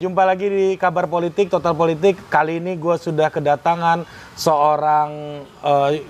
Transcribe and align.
Jumpa 0.00 0.24
lagi 0.24 0.48
di 0.48 0.68
kabar 0.80 1.12
politik, 1.12 1.52
total 1.52 1.76
politik. 1.76 2.16
Kali 2.32 2.56
ini 2.56 2.72
gue 2.80 2.96
sudah 2.96 3.28
kedatangan 3.28 4.08
seorang 4.32 5.44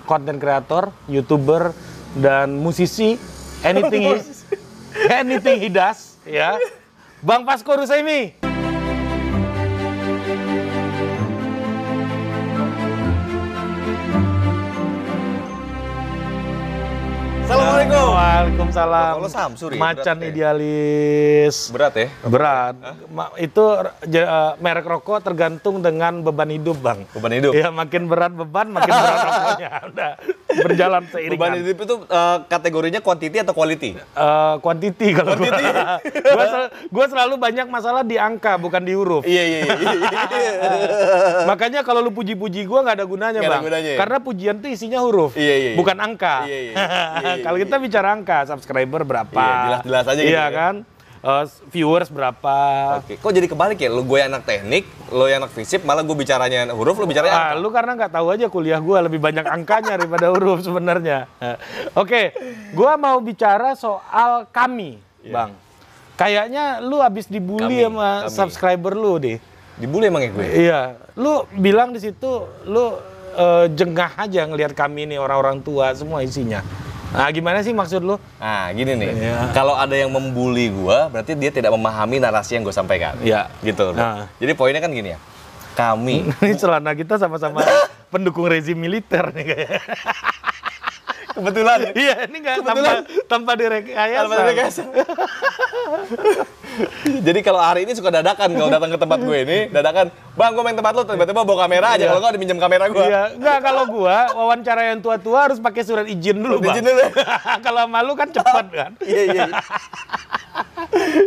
konten 0.07 0.39
kreator, 0.39 0.95
youtuber, 1.11 1.75
dan 2.15 2.55
musisi. 2.55 3.19
Anything 3.67 4.07
he, 4.07 4.15
anything 5.19 5.59
he 5.59 5.67
does, 5.67 6.15
ya. 6.23 6.55
Bang 7.19 7.43
Pasko 7.43 7.67
Rusaimi. 7.67 8.40
Waalaikumsalam. 18.31 19.13
Kalau 19.19 19.29
Samsuri, 19.29 19.75
Macan 19.75 20.15
berat 20.15 20.23
ya? 20.23 20.31
idealis. 20.31 21.55
Berat 21.67 21.93
ya? 21.93 22.07
Berat. 22.23 22.75
Ma- 23.11 23.35
Itu 23.35 23.63
eh, 24.07 24.51
merek 24.57 24.87
rokok 24.87 25.19
tergantung 25.19 25.83
dengan 25.83 26.23
beban 26.23 26.47
hidup, 26.47 26.79
Bang. 26.79 27.03
Beban 27.11 27.33
hidup. 27.35 27.51
Ya, 27.51 27.67
makin 27.69 28.07
berat 28.07 28.31
beban, 28.31 28.71
makin 28.71 28.87
berat 28.89 29.19
rokoknya. 29.27 29.71
Udah 29.91 30.11
berjalan 30.59 31.03
seiringan. 31.07 31.37
Beban 31.37 31.53
hidup 31.57 31.79
itu 31.79 31.95
eh, 32.03 32.37
kategorinya 32.45 32.99
quantity 32.99 33.37
atau 33.39 33.51
quality? 33.51 33.89
Eh, 33.95 34.55
quantity 34.59 35.07
kalau 35.11 35.33
gua. 35.33 35.47
Quantity. 35.47 35.63
gua, 36.35 36.45
sel- 36.45 36.71
gua 36.87 37.05
selalu 37.07 37.33
banyak 37.35 37.67
masalah 37.67 38.03
di 38.03 38.15
angka 38.15 38.55
bukan 38.55 38.81
di 38.81 38.93
huruf. 38.93 39.23
Iya 39.23 39.43
iya 39.43 39.57
iya. 39.63 39.75
Makanya 41.49 41.81
kalau 41.81 41.99
lu 41.99 42.11
puji-puji 42.11 42.63
gua 42.63 42.83
nggak 42.83 42.97
ada 42.97 43.05
gunanya, 43.05 43.39
ada 43.39 43.49
Bang. 43.49 43.63
gunanya 43.63 43.91
ya? 43.95 43.99
Karena 43.99 44.17
pujian 44.19 44.55
tuh 44.59 44.69
isinya 44.69 44.99
huruf, 44.99 45.33
Iya, 45.33 45.53
iya, 45.53 45.69
iya. 45.73 45.77
bukan 45.77 45.97
angka. 45.97 46.45
Iya, 46.45 46.59
iya, 46.59 46.71
iya, 46.73 46.85
iya, 47.21 47.33
kalau 47.45 47.57
iya. 47.57 47.63
kita 47.65 47.75
bicara 47.77 48.07
angka, 48.11 48.37
subscriber 48.45 49.01
berapa? 49.03 49.31
Iya, 49.33 49.55
jelas-jelas 49.81 50.05
aja 50.07 50.21
gitu 50.21 50.31
Iya 50.31 50.43
ya. 50.43 50.49
Eh, 51.21 51.45
viewers 51.69 52.09
berapa? 52.09 52.55
Oke. 52.97 53.13
Kok 53.13 53.29
jadi 53.29 53.45
kebalik 53.45 53.77
ya? 53.77 53.87
Lu 53.87 54.01
gue 54.01 54.17
anak 54.17 54.41
teknik, 54.41 54.89
lo 55.07 55.29
yang 55.29 55.45
anak 55.45 55.53
fisip, 55.53 55.85
malah 55.85 56.01
gue 56.01 56.17
bicaranya 56.17 56.73
huruf, 56.73 56.97
lo 56.97 57.05
bicaranya 57.05 57.29
Ah, 57.29 57.41
angka. 57.53 57.61
lu 57.61 57.69
karena 57.69 57.91
nggak 57.93 58.11
tahu 58.11 58.27
aja 58.27 58.45
kuliah 58.47 58.81
gua 58.81 59.05
lebih 59.05 59.21
banyak 59.21 59.45
angkanya 59.45 59.95
daripada 59.95 60.33
huruf 60.33 60.65
sebenarnya. 60.65 61.29
Oke, 61.93 62.33
gua 62.73 62.97
mau 62.97 63.21
bicara 63.21 63.77
soal 63.77 64.49
kami, 64.49 64.97
Bang. 65.23 65.53
Kayaknya 66.17 66.81
lu 66.81 66.97
habis 66.97 67.25
dibully 67.25 67.81
Kami, 67.81 67.85
sama 67.85 68.09
kami. 68.25 68.33
subscriber 68.33 68.93
lu 68.93 69.13
deh. 69.17 69.37
Dibully 69.77 70.09
emang 70.09 70.21
ya 70.21 70.29
gue? 70.31 70.45
Iya, 70.47 70.81
lu 71.15 71.33
bilang 71.53 71.89
di 71.89 72.01
situ 72.01 72.29
lu 72.65 72.97
eh, 73.31 73.65
jengah 73.71 74.17
aja 74.17 74.41
ngelihat 74.43 74.73
kami 74.73 75.05
nih 75.05 75.17
orang-orang 75.17 75.61
tua 75.61 75.93
semua 75.93 76.19
isinya. 76.19 76.65
Nah, 77.11 77.27
gimana 77.35 77.59
sih 77.59 77.75
maksud 77.75 78.01
lu? 78.07 78.15
Nah, 78.39 78.71
gini 78.71 78.95
nih. 78.95 79.11
Iya. 79.11 79.37
Kalau 79.51 79.75
ada 79.75 79.91
yang 79.91 80.07
membuli 80.07 80.71
gue, 80.71 80.97
berarti 81.11 81.35
dia 81.35 81.51
tidak 81.51 81.75
memahami 81.75 82.23
narasi 82.23 82.55
yang 82.55 82.63
gue 82.63 82.71
sampaikan. 82.71 83.19
Iya. 83.19 83.51
Gitu. 83.59 83.91
Nah. 83.91 84.31
Jadi 84.39 84.51
poinnya 84.55 84.79
kan 84.79 84.91
gini 84.95 85.11
ya. 85.15 85.19
Kami 85.71 86.27
Ini 86.43 86.55
celana 86.59 86.91
kita 86.91 87.15
sama-sama 87.15 87.63
pendukung 88.11 88.47
rezim 88.47 88.75
militer 88.75 89.31
nih 89.31 89.43
kayaknya. 89.43 89.81
Kebetulan 91.35 91.79
Iya, 92.03 92.15
ini 92.29 92.37
nggak 92.43 92.57
tanpa 92.63 92.91
tanpa 93.27 93.51
direkayasa. 93.57 94.21
Tanpa 94.25 94.35
direkayasa. 94.43 94.83
Jadi 97.27 97.39
kalau 97.43 97.59
hari 97.59 97.83
ini 97.83 97.91
suka 97.91 98.07
dadakan 98.07 98.55
kalau 98.55 98.71
datang 98.71 98.95
ke 98.95 98.99
tempat 98.99 99.19
gue 99.19 99.37
ini, 99.43 99.57
dadakan, 99.69 100.07
bang 100.39 100.51
gue 100.55 100.63
main 100.63 100.77
tempat 100.77 100.93
lo, 100.95 101.03
tiba-tiba 101.03 101.43
bawa 101.43 101.67
kamera 101.67 101.99
aja, 101.99 102.07
kalau 102.07 102.21
nggak 102.23 102.33
diminjam 102.39 102.59
kamera 102.63 102.87
gue. 102.87 103.03
Iya, 103.03 103.35
enggak 103.35 103.57
kalau 103.59 103.83
gua 103.91 104.17
wawancara 104.31 104.95
yang 104.95 105.03
tua-tua 105.03 105.51
harus 105.51 105.59
pakai 105.59 105.83
surat 105.83 106.07
izin 106.07 106.39
dulu, 106.39 106.63
Bang. 106.63 106.79
Izin 106.79 106.87
dulu. 106.87 107.03
kalau 107.65 107.83
malu 107.91 108.15
kan 108.15 108.31
cepat 108.31 108.65
kan. 108.71 108.91
Iya 109.03 109.21
iya. 109.27 109.43
iya. 109.51 109.59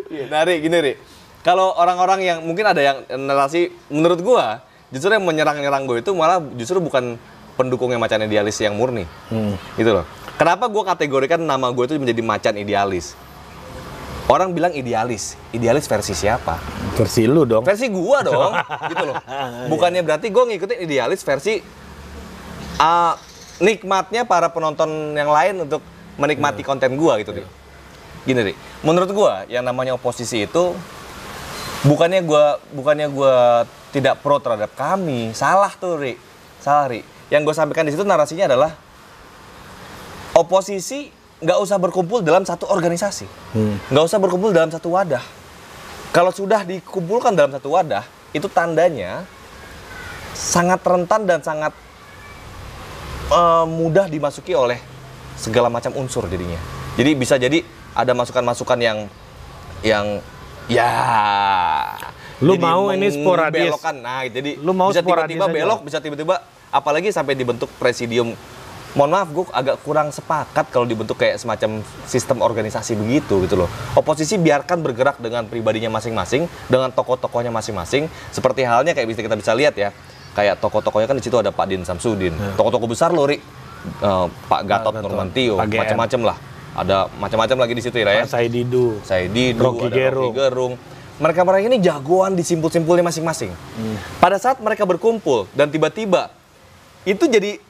Iya, 0.09 0.25
Nah, 0.33 0.41
Ri, 0.49 0.65
gini 0.65 0.77
Ri. 0.81 0.93
Kalau 1.45 1.77
orang-orang 1.77 2.25
yang 2.25 2.39
mungkin 2.41 2.65
ada 2.65 2.81
yang 2.81 3.05
narasi 3.05 3.69
menurut 3.93 4.25
gua 4.25 4.65
justru 4.95 5.11
yang 5.11 5.27
menyerang-nyerang 5.27 5.91
gue 5.91 5.99
itu 6.07 6.15
malah 6.15 6.39
justru 6.55 6.79
bukan 6.79 7.19
pendukung 7.55 7.91
yang 7.91 8.03
macan 8.03 8.23
idealis 8.27 8.59
yang 8.61 8.75
murni. 8.75 9.07
Gitu 9.79 9.91
loh. 9.91 10.05
Kenapa 10.35 10.67
gua 10.67 10.83
kategorikan 10.83 11.39
nama 11.39 11.71
gue 11.71 11.85
itu 11.87 11.95
menjadi 11.95 12.23
macan 12.27 12.55
idealis? 12.59 13.15
Orang 14.25 14.57
bilang 14.57 14.73
idealis. 14.73 15.37
Idealis 15.53 15.85
versi 15.85 16.17
siapa? 16.17 16.57
Versi 16.97 17.29
lu 17.29 17.45
dong. 17.45 17.63
Versi 17.63 17.93
gua 17.93 18.25
dong, 18.25 18.53
gitu 18.91 19.05
loh. 19.05 19.17
Bukannya 19.69 20.01
berarti 20.01 20.33
gua 20.33 20.49
ngikutin 20.49 20.81
idealis 20.81 21.21
versi 21.21 21.61
ah, 22.81 23.15
nikmatnya 23.61 24.25
para 24.25 24.49
penonton 24.49 25.13
yang 25.13 25.29
lain 25.29 25.69
untuk 25.69 25.85
menikmati 26.17 26.65
konten 26.65 26.97
gua 26.97 27.21
gitu, 27.21 27.37
Ri. 27.37 27.45
Gini, 28.25 28.41
Ri. 28.51 28.55
Menurut 28.81 29.13
gua 29.13 29.45
yang 29.47 29.63
namanya 29.63 29.95
oposisi 29.95 30.49
itu 30.49 30.73
bukannya 31.85 32.25
gua 32.25 32.57
bukannya 32.73 33.07
gua 33.13 33.69
tidak 33.93 34.25
pro 34.25 34.41
terhadap 34.41 34.73
kami, 34.73 35.37
salah 35.37 35.71
tuh, 35.77 36.01
Ri. 36.01 36.17
Salah, 36.65 36.89
Ri. 36.91 37.05
Yang 37.35 37.51
gue 37.51 37.55
sampaikan 37.59 37.83
di 37.83 37.91
situ 37.91 38.07
narasinya 38.07 38.47
adalah 38.47 38.71
oposisi 40.39 41.11
nggak 41.43 41.59
usah 41.59 41.83
berkumpul 41.83 42.23
dalam 42.23 42.47
satu 42.47 42.71
organisasi, 42.71 43.27
nggak 43.91 44.05
usah 44.07 44.23
berkumpul 44.23 44.55
dalam 44.55 44.71
satu 44.71 44.95
wadah. 44.95 45.21
Kalau 46.15 46.31
sudah 46.31 46.63
dikumpulkan 46.63 47.35
dalam 47.35 47.51
satu 47.51 47.75
wadah, 47.75 48.07
itu 48.31 48.47
tandanya 48.47 49.27
sangat 50.31 50.79
rentan 50.87 51.27
dan 51.27 51.43
sangat 51.43 51.75
eh, 53.35 53.67
mudah 53.67 54.07
dimasuki 54.07 54.55
oleh 54.55 54.79
segala 55.35 55.67
macam 55.67 55.91
unsur 55.99 56.31
jadinya. 56.31 56.63
Jadi 56.95 57.11
bisa 57.19 57.35
jadi 57.35 57.67
ada 57.99 58.15
masukan-masukan 58.15 58.79
yang 58.79 58.99
yang 59.83 60.23
ya 60.71 60.91
Lu 62.43 62.55
jadi 62.55 62.63
mau 62.63 62.91
ini 62.95 63.11
sporadis. 63.11 63.71
membelokkan. 63.71 63.95
Nah, 63.99 64.23
jadi 64.27 64.51
Lu 64.63 64.71
mau 64.71 64.91
bisa 64.91 65.03
tiba-tiba 65.03 65.47
aja. 65.51 65.55
belok, 65.55 65.81
bisa 65.87 65.99
tiba-tiba 65.99 66.54
apalagi 66.75 67.15
sampai 67.15 67.39
dibentuk 67.39 67.71
presidium. 67.79 68.35
Mohon 68.95 69.11
maaf, 69.11 69.29
gue 69.35 69.45
agak 69.51 69.77
kurang 69.83 70.15
sepakat 70.15 70.71
kalau 70.71 70.87
dibentuk 70.87 71.19
kayak 71.19 71.39
semacam 71.43 71.83
sistem 72.07 72.39
organisasi 72.39 72.95
begitu 72.95 73.43
gitu 73.43 73.59
loh. 73.59 73.71
Oposisi 73.99 74.39
biarkan 74.39 74.87
bergerak 74.87 75.19
dengan 75.19 75.51
pribadinya 75.51 75.91
masing-masing, 75.99 76.47
dengan 76.71 76.95
tokoh-tokohnya 76.95 77.51
masing-masing. 77.51 78.07
Seperti 78.31 78.63
halnya 78.63 78.95
kayak 78.95 79.11
bisa 79.11 79.27
kita 79.27 79.35
bisa 79.35 79.51
lihat 79.51 79.75
ya, 79.75 79.91
kayak 80.39 80.63
tokoh-tokohnya 80.63 81.11
kan 81.11 81.19
di 81.19 81.27
situ 81.27 81.35
ada 81.35 81.51
Pak 81.51 81.67
Din 81.67 81.83
Samsudin, 81.83 82.39
tokoh-tokoh 82.55 82.87
besar 82.87 83.11
loh, 83.11 83.27
Ri. 83.27 83.43
Eh, 83.99 84.27
Pak 84.47 84.63
Gatot 84.63 84.95
Gatot, 84.95 85.03
Nurmantio, 85.11 85.59
macam-macam 85.59 86.21
lah. 86.31 86.37
Ada 86.75 87.07
macam-macam 87.19 87.57
lagi 87.67 87.75
di 87.75 87.83
situ 87.83 87.97
ya. 87.99 88.07
Pak 88.07 88.31
Saididu. 88.31 88.99
Saya 89.07 89.27
Didu, 89.31 89.63
Rocky 89.63 89.91
ada 89.91 89.95
Gerung. 89.95 90.31
Rocky 90.31 90.39
Gerung. 90.39 90.73
Mereka-mereka 91.23 91.67
ini 91.71 91.79
jagoan 91.79 92.35
di 92.35 92.43
simpul-simpulnya 92.47 93.07
masing-masing. 93.07 93.51
Hmm. 93.51 93.97
Pada 94.19 94.39
saat 94.39 94.59
mereka 94.59 94.83
berkumpul 94.83 95.51
dan 95.55 95.71
tiba-tiba 95.71 96.35
itu 97.05 97.25
jadi 97.25 97.61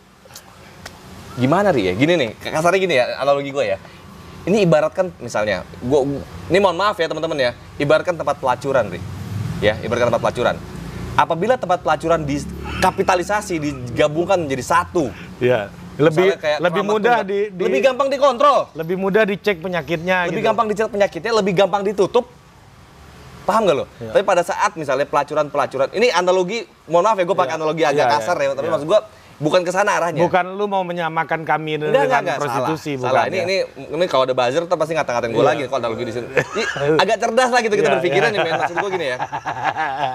gimana 1.35 1.75
ri 1.75 1.91
ya? 1.91 1.93
Gini 1.95 2.15
nih, 2.15 2.31
kasarnya 2.39 2.81
gini 2.81 2.95
ya, 2.95 3.05
analogi 3.19 3.51
gue 3.51 3.65
ya. 3.67 3.79
Ini 4.45 4.61
ibaratkan 4.63 5.09
misalnya, 5.19 5.65
gua, 5.81 6.05
ini 6.47 6.59
mohon 6.61 6.77
maaf 6.77 7.01
ya 7.01 7.09
teman-teman 7.09 7.39
ya, 7.41 7.51
ibaratkan 7.81 8.13
tempat 8.13 8.37
pelacuran 8.37 8.93
ri, 8.93 9.01
ya, 9.59 9.81
ibaratkan 9.81 10.13
tempat 10.13 10.23
pelacuran. 10.23 10.57
Apabila 11.15 11.55
tempat 11.57 11.81
pelacuran 11.81 12.27
dikapitalisasi, 12.27 13.55
digabungkan 13.63 14.45
menjadi 14.45 14.65
satu, 14.65 15.09
Iya. 15.41 15.71
Lebih 15.95 16.43
kayak 16.43 16.59
lebih 16.59 16.83
mudah 16.83 17.23
di, 17.23 17.55
di- 17.55 17.65
lebih 17.71 17.79
gampang 17.87 18.11
dikontrol. 18.11 18.67
lebih 18.75 18.99
mudah 18.99 19.23
dicek 19.23 19.63
penyakitnya 19.63 20.27
lebih 20.27 20.43
gitu. 20.43 20.49
gampang 20.51 20.67
dicetak 20.67 20.91
penyakitnya, 20.91 21.31
lebih 21.31 21.55
gampang 21.55 21.87
ditutup. 21.87 22.27
Paham 23.47 23.63
gak 23.63 23.77
lo? 23.79 23.87
Iya. 24.03 24.11
Tapi 24.11 24.25
pada 24.27 24.43
saat 24.43 24.75
misalnya 24.75 25.07
pelacuran-pelacuran, 25.07 25.95
ini 25.95 26.11
analogi, 26.11 26.67
mohon 26.91 27.07
maaf 27.07 27.15
ya 27.15 27.23
gue 27.23 27.37
pakai 27.39 27.55
Iya. 27.55 27.59
analogi 27.63 27.83
agak 27.87 28.07
iya, 28.11 28.15
kasar 28.19 28.37
ya, 28.43 28.47
tapi 28.59 28.67
iya. 28.67 28.73
maksud 28.75 28.87
gue 28.91 29.01
bukan 29.37 29.61
ke 29.63 29.71
sana 29.71 29.99
arahnya. 29.99 30.21
Bukan 30.21 30.55
lu 30.55 30.65
mau 30.65 30.83
menyamakan 30.83 31.43
kami 31.43 31.77
dengan 31.77 31.91
Enggak, 31.91 32.05
enggak, 32.05 32.21
enggak, 32.21 32.37
prostitusi 32.39 32.93
salah. 32.95 33.01
bukan. 33.01 33.11
Salah. 33.11 33.25
Ini, 33.27 33.37
ya? 33.37 33.43
ini, 33.43 33.57
ini 33.91 34.05
kalau 34.07 34.23
ada 34.25 34.35
buzzer, 34.35 34.63
ntar 34.63 34.77
pasti 34.77 34.93
ngata-ngatain 34.95 35.31
gue 35.31 35.39
Iya. 35.39 35.51
lagi 35.51 35.63
kalau 35.67 35.79
analogi 35.81 36.05
di 36.05 36.13
sini. 36.13 36.27
Ih, 36.31 36.67
agak 37.03 37.17
cerdas 37.19 37.51
lah 37.51 37.61
gitu 37.61 37.75
kita 37.75 37.89
Iya, 37.89 37.95
berpikiran 37.99 38.31
iya. 38.31 38.39
ya, 38.39 38.45
men. 38.45 38.53
maksud 38.59 38.77
gue 38.77 38.91
gini 38.93 39.07
ya. 39.09 39.19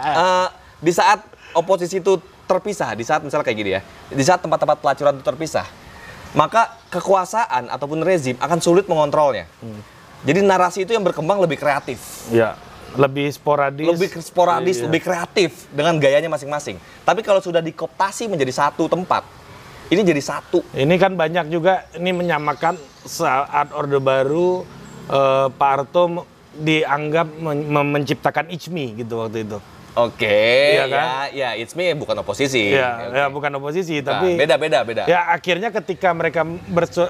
Eh, 0.10 0.48
di 0.80 0.92
saat 0.92 1.20
oposisi 1.52 2.00
itu 2.00 2.14
terpisah, 2.46 2.94
di 2.94 3.04
saat 3.04 3.22
misalnya 3.22 3.46
kayak 3.46 3.58
gini 3.58 3.72
ya, 3.76 3.82
di 4.10 4.24
saat 4.24 4.40
tempat-tempat 4.40 4.80
pelacuran 4.80 5.14
itu 5.16 5.24
terpisah, 5.24 5.68
maka 6.32 6.78
kekuasaan 6.90 7.70
ataupun 7.70 8.02
rezim 8.02 8.36
akan 8.38 8.60
sulit 8.60 8.86
mengontrolnya. 8.86 9.46
Hmm. 9.60 9.82
Jadi 10.20 10.40
narasi 10.42 10.84
itu 10.84 10.92
yang 10.92 11.02
berkembang 11.02 11.40
lebih 11.40 11.56
kreatif, 11.56 12.00
Ya, 12.28 12.60
lebih 12.96 13.28
sporadis. 13.30 13.86
lebih 13.86 14.10
sporadis, 14.18 14.76
Iya. 14.78 14.86
lebih 14.86 15.02
kreatif 15.02 15.70
dengan 15.70 15.94
gayanya 15.96 16.28
masing-masing. 16.28 16.78
Tapi 17.02 17.22
kalau 17.22 17.38
sudah 17.38 17.60
dikoptasi 17.60 18.26
menjadi 18.26 18.50
satu 18.52 18.86
tempat, 18.86 19.22
ini 19.88 20.02
jadi 20.02 20.20
satu. 20.20 20.66
Ini 20.72 20.96
kan 20.96 21.14
banyak 21.14 21.48
juga 21.48 21.86
ini 21.94 22.10
menyamakan 22.10 22.74
saat 23.02 23.70
Orde 23.72 23.98
Baru 23.98 24.66
eh, 25.06 25.48
Pak 25.50 25.70
Harto 25.72 26.04
m- 26.08 26.26
dianggap 26.56 27.28
men- 27.36 27.66
menciptakan 27.90 28.46
Ichmi 28.48 28.94
gitu 28.96 29.18
waktu 29.20 29.42
itu. 29.44 29.58
Oke, 29.96 30.78
Iya 30.78 30.86
ya, 30.86 30.88
kan? 30.88 31.06
ya, 31.34 31.50
it's 31.56 31.74
me 31.74 31.92
bukan 31.92 32.14
oposisi. 32.16 32.72
Ya, 32.72 32.94
Oke. 33.04 33.18
ya 33.18 33.26
bukan 33.28 33.52
oposisi 33.54 34.00
Nah, 34.00 34.06
tapi 34.16 34.38
beda, 34.38 34.56
beda, 34.56 34.80
beda. 34.84 35.04
ya 35.06 35.28
akhirnya 35.28 35.74
ketika 35.74 36.14
mereka 36.14 36.46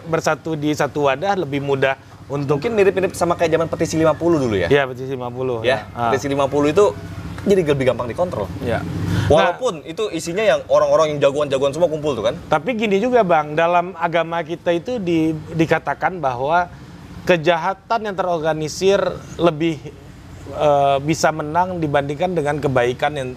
bersatu 0.01 0.55
di 0.55 0.71
satu 0.71 1.05
wadah 1.05 1.35
lebih 1.37 1.59
mudah 1.59 1.99
untuk 2.29 2.61
Mungkin 2.61 2.73
mirip-mirip 2.73 3.11
sama 3.11 3.33
kayak 3.33 3.51
zaman 3.51 3.67
petisi 3.67 3.97
50 3.97 4.15
dulu 4.39 4.55
ya. 4.55 4.69
ya 4.69 4.85
petisi 4.85 5.11
50 5.11 5.65
Ya, 5.65 5.89
Ah. 5.91 6.09
petisi 6.09 6.29
50 6.29 6.69
itu 6.69 6.85
jadi 7.41 7.61
lebih 7.65 7.85
gampang 7.87 8.05
dikontrol. 8.05 8.45
Ya. 8.61 8.85
Walaupun 9.25 9.81
itu 9.83 10.07
isinya 10.09 10.41
yang 10.41 10.59
orang-orang 10.67 11.15
yang 11.15 11.19
jagoan-jagoan 11.21 11.71
semua 11.71 11.87
kumpul 11.87 12.13
tuh 12.13 12.23
kan. 12.23 12.35
Tapi 12.45 12.75
gini 12.75 12.99
juga 12.99 13.23
bang, 13.23 13.53
dalam 13.53 13.95
agama 13.95 14.41
kita 14.41 14.69
itu 14.69 14.97
di- 14.97 15.33
dikatakan 15.49 16.19
bahwa 16.19 16.67
kejahatan 17.23 17.99
yang 18.03 18.15
terorganisir 18.15 18.99
lebih 19.37 19.77
eh, 20.49 20.97
bisa 20.99 21.29
menang 21.29 21.77
dibandingkan 21.77 22.33
dengan 22.33 22.57
kebaikan 22.57 23.13
yang 23.13 23.29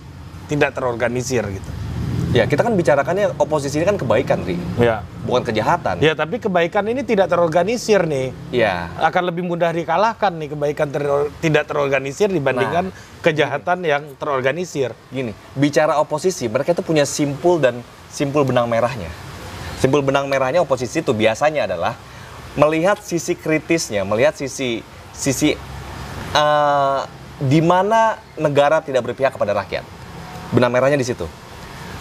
tidak 0.49 0.73
terorganisir 0.73 1.45
gitu. 1.47 1.71
Ya, 2.33 2.49
kita 2.49 2.65
kan 2.65 2.73
bicarakannya 2.73 3.37
oposisi 3.37 3.77
ini 3.77 3.85
kan 3.85 4.01
kebaikan, 4.01 4.41
Ri. 4.49 4.57
Ya. 4.81 5.05
Bukan 5.29 5.53
kejahatan. 5.53 6.01
Ya 6.01 6.17
tapi 6.17 6.41
kebaikan 6.41 6.81
ini 6.89 7.05
tidak 7.05 7.29
terorganisir 7.29 8.09
nih. 8.09 8.33
Iya. 8.49 8.89
Akan 9.05 9.29
lebih 9.29 9.45
mudah 9.45 9.69
dikalahkan 9.69 10.33
nih 10.41 10.57
kebaikan 10.57 10.89
teror- 10.89 11.29
tidak 11.45 11.69
terorganisir 11.69 12.33
dibandingkan 12.33 12.89
kejahatan 13.21 13.85
yang 13.85 14.03
terorganisir. 14.17 14.97
Gini, 15.13 15.37
bicara 15.53 16.01
oposisi, 16.01 16.49
mereka 16.49 16.73
itu 16.73 16.81
punya 16.81 17.05
simpul 17.05 17.61
dan 17.61 17.85
simpul 18.09 18.49
benang 18.49 18.65
merahnya. 18.65 19.13
Simpul 19.77 20.01
benang 20.01 20.25
merahnya 20.25 20.65
oposisi 20.65 21.05
itu 21.05 21.13
biasanya 21.13 21.69
adalah 21.69 22.01
melihat 22.57 22.97
sisi 23.05 23.37
kritisnya, 23.37 24.09
melihat 24.09 24.33
sisi 24.41 24.81
sisi 25.13 25.53
eh, 26.33 27.01
di 27.45 27.61
mana 27.61 28.17
negara 28.41 28.81
tidak 28.81 29.13
berpihak 29.13 29.37
kepada 29.37 29.53
rakyat. 29.53 29.85
Benang 30.49 30.73
merahnya 30.73 30.97
di 30.97 31.05
situ. 31.05 31.29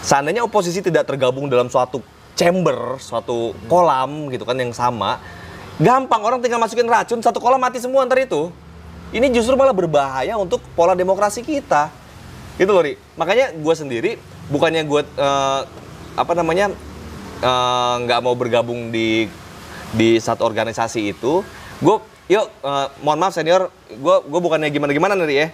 Seandainya 0.02 0.42
oposisi 0.42 0.82
tidak 0.82 1.06
tergabung 1.06 1.46
dalam 1.46 1.70
suatu 1.70 2.02
chamber, 2.34 2.98
suatu 2.98 3.54
kolam 3.70 4.34
gitu 4.34 4.42
kan 4.42 4.58
yang 4.58 4.74
sama, 4.74 5.22
gampang 5.78 6.18
orang 6.26 6.42
tinggal 6.42 6.58
masukin 6.58 6.90
racun 6.90 7.22
satu 7.22 7.38
kolam 7.38 7.62
mati 7.62 7.78
semua 7.78 8.02
ntar 8.02 8.18
itu. 8.18 8.50
Ini 9.12 9.30
justru 9.30 9.54
malah 9.54 9.76
berbahaya 9.76 10.34
untuk 10.40 10.58
pola 10.74 10.96
demokrasi 10.98 11.44
kita. 11.44 11.92
Gitu 12.56 12.72
loh, 12.72 12.82
Ri. 12.82 12.98
Makanya 13.14 13.54
gue 13.54 13.74
sendiri 13.76 14.10
bukannya 14.50 14.82
gue 14.88 15.00
eh, 15.04 15.60
apa 16.18 16.32
namanya 16.34 16.74
eh, 17.38 17.94
nggak 18.02 18.20
mau 18.24 18.34
bergabung 18.34 18.90
di 18.90 19.30
di 19.92 20.16
satu 20.16 20.48
organisasi 20.48 21.12
itu, 21.12 21.44
gue 21.78 21.96
yuk 22.32 22.46
eh, 22.64 22.86
mohon 23.04 23.20
maaf 23.20 23.36
senior, 23.36 23.68
gue 23.86 24.16
gue 24.24 24.40
bukannya 24.40 24.72
gimana 24.72 24.90
gimana 24.96 25.14
nih 25.14 25.38
ya. 25.38 25.48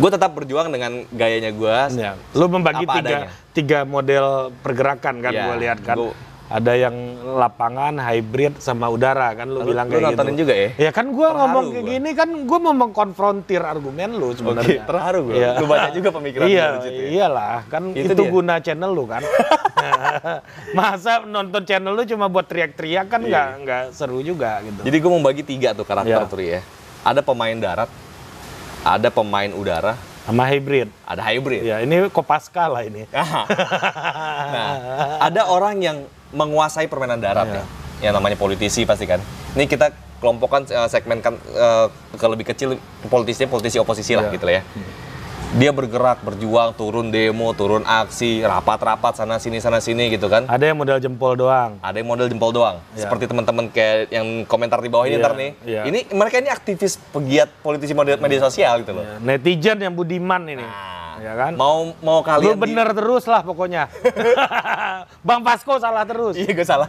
Gue 0.00 0.10
tetap 0.10 0.32
berjuang 0.32 0.68
dengan 0.68 1.04
gayanya 1.10 1.52
gue. 1.52 1.76
Ya. 1.94 2.16
Lu 2.32 2.48
membagi 2.48 2.82
tiga, 2.82 2.96
adanya. 2.98 3.28
tiga 3.52 3.78
model 3.84 4.26
pergerakan 4.58 5.20
kan 5.20 5.30
Ya, 5.30 5.44
gue 5.44 5.56
lihat 5.60 5.78
kan. 5.82 5.96
gua- 5.96 6.16
Ada 6.50 6.74
yang 6.74 6.96
lapangan, 7.38 7.94
hybrid, 7.94 8.58
sama 8.58 8.90
udara 8.90 9.30
kan 9.34 9.46
lu, 9.46 9.62
Lu- 9.62 9.70
bilang 9.70 9.86
lu 9.86 9.94
kayak 9.94 10.06
nontonin 10.10 10.34
gitu. 10.34 10.42
juga 10.42 10.54
ya? 10.56 10.68
Ya 10.80 10.90
kan 10.90 11.06
gue 11.06 11.22
Terharu 11.22 11.38
ngomong 11.38 11.64
kayak 11.68 11.78
gua. 11.78 11.90
gini 11.94 12.10
kan 12.10 12.28
gue 12.42 12.58
mau 12.58 12.74
mengkonfrontir 12.74 13.62
argumen 13.62 14.10
lu 14.12 14.28
sebenarnya. 14.32 14.66
Oke, 14.74 14.88
terharu 14.88 15.20
gua. 15.22 15.34
Iya. 15.36 15.50
Lu 15.54 15.66
baca 15.68 15.88
juga 15.92 16.08
pemikiran 16.10 16.44
Iya, 16.44 16.66
situ 16.82 16.90
ya? 16.96 17.08
iyalah 17.12 17.56
kan 17.68 17.82
Itu 17.92 18.02
itu, 18.08 18.14
dia. 18.18 18.32
guna 18.32 18.54
channel 18.58 18.90
lu 18.90 19.04
kan. 19.06 19.22
Masa 20.74 21.22
nonton 21.22 21.62
channel 21.62 21.92
lu 21.92 22.02
cuma 22.04 22.26
buat 22.26 22.42
teriak-teriak 22.44 23.06
kan 23.06 23.20
Iya. 23.20 23.30
nggak 23.30 23.48
nggak 23.62 23.82
seru 23.92 24.18
juga 24.18 24.58
gitu. 24.62 24.80
Jadi 24.82 24.96
gue 24.96 25.10
membagi 25.12 25.42
tiga 25.44 25.70
tuh 25.70 25.84
karakter 25.84 26.10
Ya. 26.16 26.26
tuh 26.26 26.42
ya. 26.42 26.60
Ada 27.00 27.20
pemain 27.20 27.54
darat, 27.54 27.86
ada 28.80 29.08
pemain 29.08 29.50
udara, 29.52 29.94
sama 30.24 30.48
hybrid. 30.48 30.88
ada 31.04 31.20
hybrid. 31.20 31.60
Ya 31.62 31.76
ini 31.80 32.08
Kopaska 32.08 32.66
lah 32.66 32.82
ini. 32.82 33.04
nah, 34.54 34.68
ada 35.20 35.48
orang 35.48 35.80
yang 35.80 35.96
menguasai 36.30 36.86
permainan 36.86 37.18
darat 37.18 37.46
Iya. 37.46 37.54
nih, 37.60 37.64
yang 38.08 38.12
namanya 38.14 38.36
politisi 38.38 38.86
pasti 38.86 39.04
kan. 39.04 39.18
Ini 39.52 39.66
kita 39.66 39.90
kelompokkan 40.20 40.64
eh, 40.64 40.88
segmenkan 40.88 41.34
eh, 41.50 41.86
ke 42.14 42.26
lebih 42.28 42.46
kecil 42.46 42.76
politisinya 43.08 43.50
politisi 43.50 43.76
oposisi 43.76 44.12
lah 44.14 44.28
Iya. 44.28 44.34
gitu 44.36 44.44
lah 44.46 44.54
ya. 44.56 44.62
Dia 45.50 45.74
bergerak, 45.74 46.22
berjuang, 46.22 46.70
turun 46.78 47.10
demo, 47.10 47.50
turun 47.50 47.82
aksi, 47.82 48.38
rapat-rapat 48.38 49.18
sana 49.18 49.42
sini 49.42 49.58
sana 49.58 49.82
sini 49.82 50.06
gitu 50.06 50.30
kan. 50.30 50.46
Ada 50.46 50.70
yang 50.70 50.78
modal 50.78 51.02
jempol 51.02 51.34
doang. 51.34 51.74
Ada 51.82 51.98
yang 51.98 52.06
model 52.06 52.30
jempol 52.30 52.54
doang, 52.54 52.78
Iya. 52.94 53.02
seperti 53.02 53.26
teman-teman 53.26 53.66
kayak 53.66 54.14
yang 54.14 54.46
komentar 54.46 54.78
di 54.78 54.86
bawah 54.86 55.10
ini 55.10 55.18
Iya, 55.18 55.22
ntar 55.26 55.34
nih. 55.34 55.50
iya. 55.66 55.82
Ini 55.90 56.14
mereka 56.14 56.38
ini 56.38 56.54
aktivis 56.54 57.02
pegiat 57.10 57.50
politisi 57.66 57.90
model 57.90 58.22
media 58.22 58.38
sosial 58.38 58.86
gitu 58.86 58.94
loh. 58.94 59.02
Ya, 59.02 59.18
netizen 59.18 59.82
yang 59.82 59.90
budiman 59.90 60.38
ini. 60.46 60.62
Nah, 60.62 60.99
ya 61.20 61.32
kan? 61.36 61.52
Mau 61.54 61.92
mau 62.00 62.20
Lu 62.20 62.26
kalian 62.26 62.56
di- 62.56 62.62
bener 62.64 62.88
terus 62.96 63.24
lah 63.28 63.44
pokoknya. 63.44 63.86
Bang 65.28 65.44
Pasko 65.44 65.76
salah 65.76 66.04
terus. 66.08 66.34
Iya 66.34 66.50
gue 66.50 66.66
salah. 66.66 66.88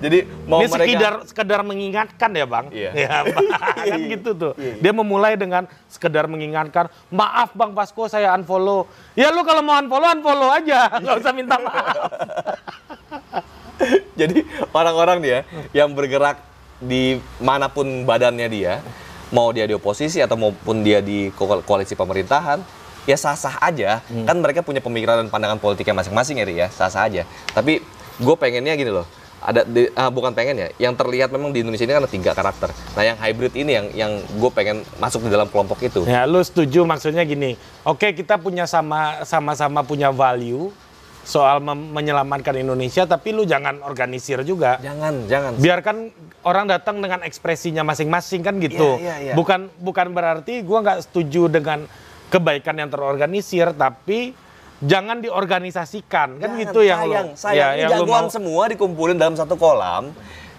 Jadi 0.00 0.18
mau 0.46 0.62
Ini 0.62 0.66
mereka 0.70 0.86
sekedar 0.86 1.14
sekedar 1.26 1.60
mengingatkan 1.66 2.30
ya 2.32 2.46
bang. 2.46 2.66
Iya. 2.70 2.90
Ya, 2.94 3.16
Bang. 3.26 3.46
kan 3.90 4.00
gitu 4.06 4.30
tuh. 4.32 4.52
Dia 4.56 4.92
memulai 4.94 5.34
dengan 5.34 5.66
sekedar 5.90 6.30
mengingatkan. 6.30 6.88
Maaf 7.10 7.52
bang 7.52 7.74
Pasko 7.74 8.06
saya 8.06 8.32
unfollow. 8.38 8.86
Ya 9.18 9.34
lu 9.34 9.42
kalau 9.42 9.60
mau 9.60 9.76
unfollow 9.76 10.08
unfollow 10.14 10.50
aja. 10.54 10.88
Nggak 11.02 11.16
usah 11.20 11.32
minta 11.34 11.56
maaf. 11.58 11.96
Jadi 14.14 14.44
orang-orang 14.76 15.18
dia 15.24 15.38
yang 15.72 15.96
bergerak 15.96 16.36
di 16.80 17.16
mana 17.40 17.68
pun 17.68 18.04
badannya 18.04 18.48
dia, 18.48 18.80
mau 19.30 19.50
dia 19.54 19.66
di 19.66 19.74
oposisi 19.74 20.18
atau 20.18 20.34
maupun 20.34 20.82
dia 20.82 20.98
di 20.98 21.30
ko- 21.34 21.62
koalisi 21.62 21.94
pemerintahan, 21.94 22.62
ya 23.06 23.16
sah-sah 23.16 23.62
aja. 23.62 24.02
Hmm. 24.10 24.26
Kan 24.26 24.42
mereka 24.42 24.60
punya 24.62 24.82
pemikiran 24.82 25.22
dan 25.22 25.28
pandangan 25.30 25.58
politiknya 25.58 25.94
masing-masing 25.98 26.42
ya, 26.42 26.46
ya, 26.46 26.68
sah-sah 26.68 27.06
aja. 27.06 27.22
Tapi 27.54 27.82
gue 28.20 28.34
pengennya 28.36 28.76
gini 28.76 28.90
loh, 28.92 29.06
ada 29.40 29.64
di- 29.64 29.88
ah, 29.96 30.12
bukan 30.12 30.36
pengen 30.36 30.60
ya, 30.60 30.68
yang 30.76 30.92
terlihat 30.92 31.32
memang 31.32 31.54
di 31.54 31.64
Indonesia 31.64 31.88
ini 31.88 31.96
kan 31.96 32.02
ada 32.04 32.12
tiga 32.12 32.30
karakter. 32.36 32.68
Nah 32.92 33.02
yang 33.06 33.16
hybrid 33.16 33.54
ini 33.56 33.70
yang 33.72 33.86
yang 33.96 34.12
gue 34.20 34.50
pengen 34.52 34.84
masuk 35.00 35.24
di 35.24 35.30
dalam 35.32 35.48
kelompok 35.48 35.80
itu. 35.80 36.04
Ya 36.04 36.28
lu 36.28 36.44
setuju 36.44 36.84
maksudnya 36.84 37.24
gini. 37.24 37.56
Oke 37.86 38.12
kita 38.12 38.36
punya 38.36 38.68
sama 38.68 39.24
sama-sama 39.24 39.80
punya 39.80 40.12
value 40.12 40.68
soal 41.30 41.62
menyelamatkan 41.62 42.58
Indonesia, 42.58 43.06
tapi 43.06 43.30
lu 43.30 43.46
jangan 43.46 43.78
organisir 43.86 44.42
juga. 44.42 44.82
Jangan, 44.82 45.30
jangan. 45.30 45.52
biarkan 45.62 45.96
orang 46.42 46.66
datang 46.66 46.98
dengan 46.98 47.22
ekspresinya 47.22 47.86
masing-masing 47.86 48.42
kan 48.42 48.58
gitu. 48.58 48.98
Iya, 48.98 49.06
iya, 49.06 49.14
iya. 49.30 49.34
Bukan 49.38 49.70
bukan 49.78 50.10
berarti 50.10 50.66
gua 50.66 50.82
nggak 50.82 51.06
setuju 51.06 51.46
dengan 51.46 51.86
kebaikan 52.34 52.74
yang 52.82 52.90
terorganisir, 52.90 53.70
tapi 53.78 54.34
jangan 54.82 55.22
diorganisasikan 55.22 56.40
kan 56.40 56.50
Jangan, 56.56 56.62
gitu 56.66 56.80
yang 56.82 57.00
sayang, 57.04 57.26
lu, 57.30 57.36
sayang. 57.38 57.58
ya, 57.58 57.68
yang 57.86 57.90
jagoan 58.00 58.26
mau. 58.26 58.32
semua 58.32 58.62
dikumpulin 58.72 59.14
dalam 59.14 59.36
satu 59.38 59.54
kolam. 59.54 60.10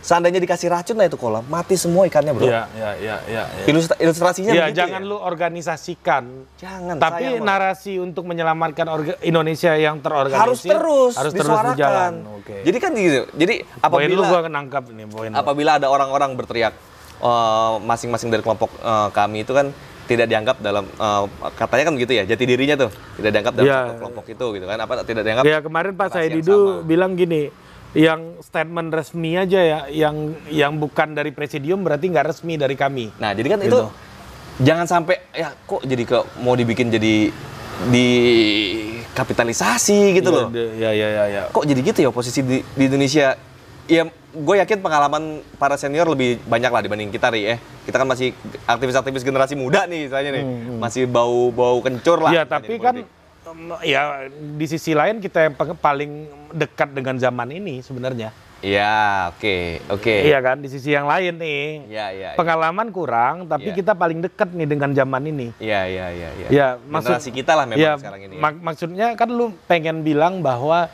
Seandainya 0.02 0.38
dikasih 0.38 0.68
racun 0.68 0.96
lah 0.96 1.06
itu 1.06 1.14
kolam, 1.14 1.46
mati 1.46 1.74
semua 1.74 2.04
ikannya 2.04 2.32
bro. 2.32 2.44
Iya, 2.44 2.66
iya, 2.72 2.90
iya, 2.98 3.16
iya. 3.24 3.44
iya. 3.48 3.66
Ilustra- 3.66 3.96
ilustrasinya 3.96 4.50
Ya, 4.50 4.66
begitu 4.66 4.82
jangan 4.82 4.98
ya? 5.00 5.08
lu 5.08 5.18
organisasikan. 5.18 6.24
Jangan. 6.58 6.96
Tapi 6.98 7.26
sayang 7.30 7.44
narasi 7.44 7.94
untuk 7.98 8.26
menyelamatkan 8.26 8.88
orga- 8.88 9.22
Indonesia 9.22 9.72
yang 9.74 9.98
terorganisir 10.00 10.42
harus 10.42 10.62
terus 10.64 11.14
harus 11.16 11.32
terus 11.32 11.48
berjalan. 11.48 12.26
Oke. 12.36 12.62
Jadi 12.62 12.78
kan 12.78 12.92
gitu. 12.92 13.30
Jadi 13.32 13.56
poin 13.80 14.10
lu 14.10 14.20
apabila 14.20 14.42
gua 14.42 14.50
nangkap 14.50 14.84
ini 14.90 15.06
poin 15.06 15.30
apabila 15.32 15.72
ada 15.78 15.88
orang-orang 15.88 16.34
berteriak 16.34 16.74
eh, 17.18 17.74
masing-masing 17.80 18.28
dari 18.28 18.42
kelompok 18.42 18.74
eh, 18.76 19.10
kami 19.12 19.46
itu 19.46 19.54
kan 19.54 19.70
tidak 20.04 20.28
dianggap 20.28 20.58
dalam 20.60 20.90
eh, 20.90 21.24
katanya 21.54 21.84
kan 21.86 21.94
begitu 21.94 22.12
ya 22.12 22.24
jati 22.26 22.44
dirinya 22.44 22.76
tuh 22.76 22.90
tidak 23.16 23.32
dianggap 23.32 23.54
dalam 23.54 23.68
Iya. 23.68 23.78
satu 23.80 23.94
kelompok 24.00 24.26
itu 24.28 24.46
gitu 24.52 24.66
kan 24.66 24.78
apa 24.78 24.94
tidak 25.04 25.24
dianggap 25.24 25.44
Ya 25.46 25.58
kemarin 25.60 25.94
Pak 25.94 26.08
Saididu 26.12 26.58
sama. 26.74 26.84
bilang 26.84 27.14
gini, 27.14 27.54
yang 27.92 28.40
statement 28.40 28.90
resmi 28.96 29.36
aja 29.36 29.60
ya, 29.60 29.80
yang 29.92 30.36
yang 30.48 30.80
bukan 30.80 31.12
dari 31.12 31.36
presidium 31.36 31.84
berarti 31.84 32.08
nggak 32.08 32.32
resmi 32.32 32.56
dari 32.56 32.76
kami. 32.80 33.12
Nah, 33.20 33.36
jadi 33.36 33.48
kan 33.52 33.60
Gitu. 33.60 33.68
itu 33.68 33.80
jangan 34.64 34.86
sampai 34.88 35.20
ya 35.36 35.52
kok 35.68 35.84
jadi 35.84 36.04
ke 36.08 36.18
mau 36.40 36.56
dibikin 36.56 36.88
jadi 36.88 37.32
di 37.92 38.08
kapitalisasi 39.12 40.16
gitu 40.16 40.30
loh. 40.32 40.48
Ya 40.56 40.92
ya 40.96 41.08
ya 41.08 41.24
ya. 41.28 41.42
Kok 41.52 41.68
jadi 41.68 41.80
gitu 41.84 42.00
ya 42.00 42.10
posisi 42.16 42.40
di, 42.40 42.64
di 42.64 42.84
Indonesia? 42.88 43.36
Ya, 43.92 44.08
gue 44.32 44.56
yakin 44.56 44.80
pengalaman 44.80 45.44
para 45.60 45.76
senior 45.76 46.08
lebih 46.08 46.40
banyak 46.48 46.72
lah 46.72 46.80
dibanding 46.80 47.12
kita, 47.12 47.28
Ri. 47.28 47.44
Eh, 47.44 47.60
kita 47.84 48.00
kan 48.00 48.08
masih 48.08 48.32
aktivis-aktivis 48.64 49.26
generasi 49.26 49.60
muda 49.60 49.84
nih, 49.84 50.08
misalnya 50.08 50.32
nih, 50.40 50.44
masih 50.80 51.04
bau-bau 51.12 51.84
kencur 51.84 52.24
lah. 52.24 52.32
Ya 52.32 52.48
tapi 52.48 52.80
kan 52.80 53.04
politik. 53.04 53.21
Ya 53.82 54.28
di 54.32 54.66
sisi 54.66 54.94
lain 54.94 55.18
kita 55.18 55.50
yang 55.50 55.54
paling 55.76 56.12
dekat 56.52 56.94
dengan 56.94 57.18
zaman 57.18 57.50
ini 57.50 57.82
sebenarnya. 57.82 58.30
Iya, 58.62 59.34
oke, 59.34 59.58
oke. 59.90 60.16
Iya 60.22 60.38
kan 60.38 60.62
di 60.62 60.70
sisi 60.70 60.94
yang 60.94 61.10
lain 61.10 61.34
nih. 61.34 61.90
Iya, 61.90 62.06
iya. 62.14 62.30
iya. 62.30 62.38
Pengalaman 62.38 62.94
kurang, 62.94 63.50
tapi 63.50 63.74
Iya. 63.74 63.78
kita 63.82 63.98
paling 63.98 64.22
dekat 64.22 64.54
nih 64.54 64.70
dengan 64.70 64.94
zaman 64.94 65.24
ini. 65.26 65.50
Iya, 65.58 65.90
iya, 65.90 66.06
iya, 66.14 66.30
iya. 66.38 66.48
Ya, 66.54 66.68
maksud 66.78 67.18
generasi 67.18 67.30
kita 67.34 67.58
lah 67.58 67.66
memang 67.66 67.82
ya, 67.82 67.98
sekarang 67.98 68.22
ini. 68.22 68.38
ya. 68.38 68.42
mak- 68.42 68.62
maksudnya 68.62 69.08
kan 69.18 69.34
lu 69.34 69.50
pengen 69.66 70.06
bilang 70.06 70.46
bahwa 70.46 70.94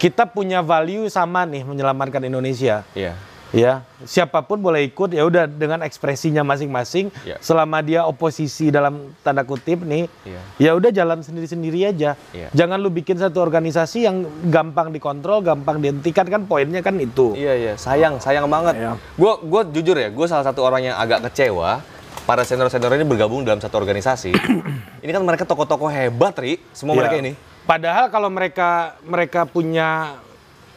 kita 0.00 0.24
punya 0.24 0.64
value 0.64 1.04
sama 1.12 1.44
nih 1.44 1.68
menyelamatkan 1.68 2.24
Indonesia. 2.24 2.80
Iya. 2.96 3.12
Ya, 3.52 3.84
siapa 4.08 4.40
pun 4.40 4.64
boleh 4.64 4.88
ikut 4.88 5.12
ya 5.12 5.28
udah 5.28 5.44
dengan 5.44 5.84
ekspresinya 5.84 6.40
masing-masing. 6.40 7.12
Ya. 7.20 7.36
Selama 7.44 7.84
dia 7.84 8.00
oposisi 8.02 8.72
dalam 8.72 9.12
tanda 9.20 9.44
kutip 9.44 9.84
nih, 9.84 10.08
Iya. 10.24 10.40
ya 10.56 10.70
udah 10.72 10.88
jalan 10.88 11.20
sendiri-sendiri 11.20 11.84
aja. 11.84 12.16
Iya. 12.32 12.48
Jangan 12.56 12.80
lu 12.80 12.88
bikin 12.88 13.20
satu 13.20 13.44
organisasi 13.44 14.08
yang 14.08 14.24
gampang 14.48 14.88
dikontrol, 14.88 15.44
gampang 15.44 15.84
dihentikan 15.84 16.24
kan 16.24 16.48
poinnya 16.48 16.80
kan 16.80 16.96
itu. 16.96 17.36
Iya 17.36 17.52
iya, 17.52 17.72
sayang, 17.76 18.16
sayang 18.24 18.48
banget. 18.48 18.72
Iya. 18.80 18.96
Gue 19.20 19.32
gue 19.44 19.62
jujur 19.76 20.00
ya, 20.00 20.08
gue 20.08 20.26
salah 20.26 20.48
satu 20.48 20.64
orang 20.64 20.88
yang 20.88 20.96
agak 20.96 21.28
kecewa 21.28 21.84
para 22.24 22.48
senior-senior 22.48 22.96
ini 22.96 23.04
bergabung 23.04 23.44
dalam 23.44 23.60
satu 23.60 23.76
organisasi. 23.76 24.32
ini 25.04 25.10
kan 25.12 25.20
mereka 25.20 25.44
tokoh-tokoh 25.44 25.92
hebat, 25.92 26.32
Ri. 26.40 26.56
Semua 26.72 26.96
Iya. 26.96 27.00
mereka 27.04 27.16
ini. 27.20 27.32
Padahal 27.62 28.08
kalau 28.08 28.32
mereka 28.32 28.96
mereka 29.04 29.44
punya 29.44 30.16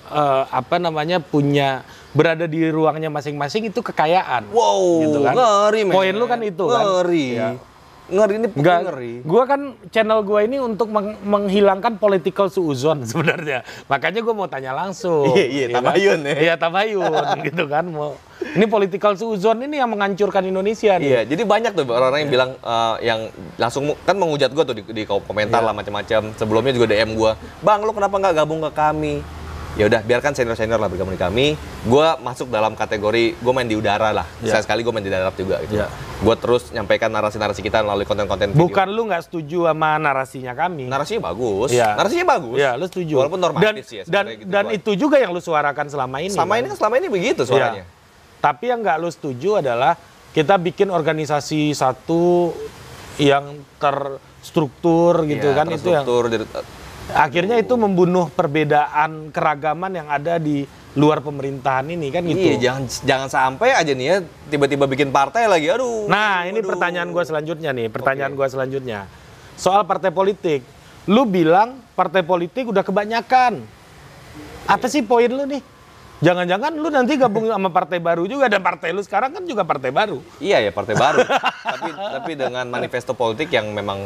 eh, 0.06 0.44
apa 0.52 0.78
namanya 0.78 1.18
punya 1.18 1.82
berada 2.16 2.48
di 2.48 2.64
ruangnya 2.66 3.12
masing-masing 3.12 3.68
itu 3.68 3.84
kekayaan. 3.84 4.48
Wow, 4.50 5.04
Gitu 5.04 5.20
kan. 5.20 5.34
ngeri, 5.36 5.82
men. 5.84 5.94
Poin 5.94 6.14
lu 6.16 6.26
kan 6.26 6.40
itu 6.40 6.64
kan. 6.66 6.82
Ngeri. 6.82 7.28
Iya. 7.36 7.50
Ngeri 8.06 8.34
ini 8.38 8.48
Enggak, 8.48 8.80
ngeri. 8.86 9.14
gua 9.26 9.44
kan 9.44 9.62
channel 9.90 10.22
gua 10.22 10.46
ini 10.46 10.62
untuk 10.62 10.88
meng- 10.88 11.18
menghilangkan 11.20 11.98
political 11.98 12.48
suuzon 12.48 13.02
sebenarnya. 13.10 13.66
Makanya 13.86 14.22
gua 14.22 14.34
mau 14.36 14.46
tanya 14.46 14.72
langsung. 14.72 15.34
Iya, 15.34 15.44
iya, 15.44 15.66
kan? 15.68 15.82
tabayun 15.82 16.20
ya. 16.22 16.36
Iya, 16.38 16.54
tabayun 16.56 17.26
gitu 17.50 17.64
kan. 17.66 17.84
Mau 17.84 18.14
ini 18.48 18.66
political 18.66 19.18
suuzon 19.18 19.58
ini 19.60 19.82
yang 19.82 19.90
menghancurkan 19.90 20.46
Indonesia 20.46 20.96
nih. 20.96 21.10
Iya, 21.10 21.22
jadi 21.26 21.42
banyak 21.44 21.72
tuh 21.74 21.84
orang-orang 21.84 22.22
yang 22.22 22.32
bilang 22.32 22.50
eh, 22.54 22.96
yang 23.04 23.20
langsung 23.58 23.84
kan 24.00 24.14
menghujat 24.14 24.54
gue 24.54 24.64
tuh 24.64 24.76
di, 24.76 24.84
di 24.86 25.04
komentar 25.04 25.60
Iya. 25.60 25.66
lah 25.66 25.74
macam-macam. 25.74 26.22
Sebelumnya 26.32 26.72
juga 26.72 26.86
DM 26.88 27.10
gue, 27.12 27.32
bang 27.60 27.82
lu 27.82 27.90
kenapa 27.90 28.16
nggak 28.16 28.36
gabung 28.38 28.62
ke 28.62 28.72
kami? 28.72 29.26
Ya 29.76 29.92
udah, 29.92 30.00
biarkan 30.08 30.32
senior-senior 30.32 30.80
lah 30.80 30.88
bergabung 30.88 31.12
di 31.12 31.20
kami. 31.20 31.60
Gue 31.84 32.08
masuk 32.24 32.48
dalam 32.48 32.80
kategori 32.80 33.36
gue 33.36 33.52
main 33.52 33.68
di 33.68 33.76
udara 33.76 34.16
lah. 34.16 34.24
Iya. 34.40 34.56
Saya 34.56 34.62
sekali 34.64 34.88
gue 34.88 34.94
main 34.96 35.04
di 35.04 35.12
darat 35.12 35.36
juga. 35.36 35.60
Gitu. 35.68 35.76
Iya. 35.76 35.92
Gue 36.24 36.36
terus 36.40 36.72
nyampaikan 36.72 37.12
narasi-narasi 37.12 37.60
kita 37.60 37.84
melalui 37.84 38.08
konten-konten 38.08 38.56
video. 38.56 38.64
Bukan 38.64 38.88
lu 38.88 39.12
nggak 39.12 39.28
setuju 39.28 39.68
sama 39.68 40.00
narasinya 40.00 40.56
kami. 40.56 40.88
narasinya 40.88 41.28
bagus. 41.28 41.76
Iya. 41.76 41.92
Narasinya 42.00 42.26
bagus. 42.40 42.56
Iya, 42.56 42.72
lu 42.80 42.86
setuju. 42.88 43.16
Walaupun 43.20 43.42
normatif 43.44 43.68
dan, 43.68 43.76
sih 43.84 43.98
ya. 44.00 44.04
Dan 44.08 44.26
gitu 44.32 44.48
dan 44.48 44.64
doang. 44.64 44.78
itu 44.80 44.92
juga 44.96 45.16
yang 45.20 45.32
lu 45.36 45.42
suarakan 45.44 45.86
selama 45.92 46.18
ini. 46.24 46.32
selama 46.32 46.54
kan? 46.56 46.60
ini 46.64 46.68
kan 46.72 46.78
selama 46.80 46.94
ini 46.96 47.08
begitu 47.12 47.42
suaranya. 47.44 47.84
Iya. 47.84 47.86
Tapi 48.40 48.64
yang 48.72 48.80
nggak 48.80 48.98
lu 49.04 49.10
setuju 49.12 49.60
adalah 49.60 50.00
kita 50.32 50.56
bikin 50.56 50.88
organisasi 50.88 51.76
satu 51.76 52.56
yang 53.20 53.60
terstruktur 53.80 55.24
gitu 55.28 55.52
Iya, 55.52 55.58
kan 55.60 55.68
itu 55.72 55.88
yang 55.92 56.08
akhirnya 57.14 57.62
itu 57.62 57.76
membunuh 57.78 58.32
perbedaan 58.34 59.30
keragaman 59.30 59.92
yang 59.94 60.08
ada 60.10 60.42
di 60.42 60.66
luar 60.96 61.20
pemerintahan 61.20 61.92
ini 61.92 62.08
kan 62.08 62.24
gitu. 62.24 62.40
Iya, 62.40 62.72
jangan 62.72 62.84
jangan 63.04 63.30
sampai 63.30 63.76
aja 63.76 63.92
nih 63.92 64.08
ya 64.08 64.18
tiba-tiba 64.48 64.88
bikin 64.88 65.12
partai 65.12 65.46
lagi. 65.46 65.68
Aduh. 65.68 66.08
Nah, 66.08 66.48
ini 66.48 66.64
aduh. 66.64 66.72
pertanyaan 66.72 67.12
gue 67.12 67.24
selanjutnya 67.28 67.76
nih, 67.76 67.92
pertanyaan 67.92 68.32
Oke. 68.32 68.40
gua 68.40 68.48
selanjutnya. 68.48 69.00
Soal 69.60 69.84
partai 69.84 70.10
politik. 70.16 70.64
Lu 71.06 71.28
bilang 71.28 71.84
partai 71.94 72.26
politik 72.26 72.66
udah 72.72 72.82
kebanyakan. 72.82 73.62
Apa 74.66 74.90
sih 74.90 75.06
poin 75.06 75.30
lu 75.30 75.46
nih? 75.46 75.62
Jangan-jangan 76.24 76.74
lu 76.80 76.88
nanti 76.90 77.20
gabung 77.20 77.52
sama 77.52 77.70
partai 77.70 78.00
baru 78.00 78.24
juga 78.26 78.48
dan 78.48 78.64
partai 78.64 78.96
lu 78.96 79.04
sekarang 79.04 79.36
kan 79.36 79.44
juga 79.44 79.68
partai 79.68 79.92
baru. 79.92 80.24
Iya 80.40 80.64
ya 80.64 80.72
partai 80.72 80.96
baru. 80.96 81.22
tapi 81.76 81.90
tapi 81.92 82.32
dengan 82.40 82.66
manifesto 82.72 83.12
politik 83.14 83.52
yang 83.52 83.70
memang 83.76 84.00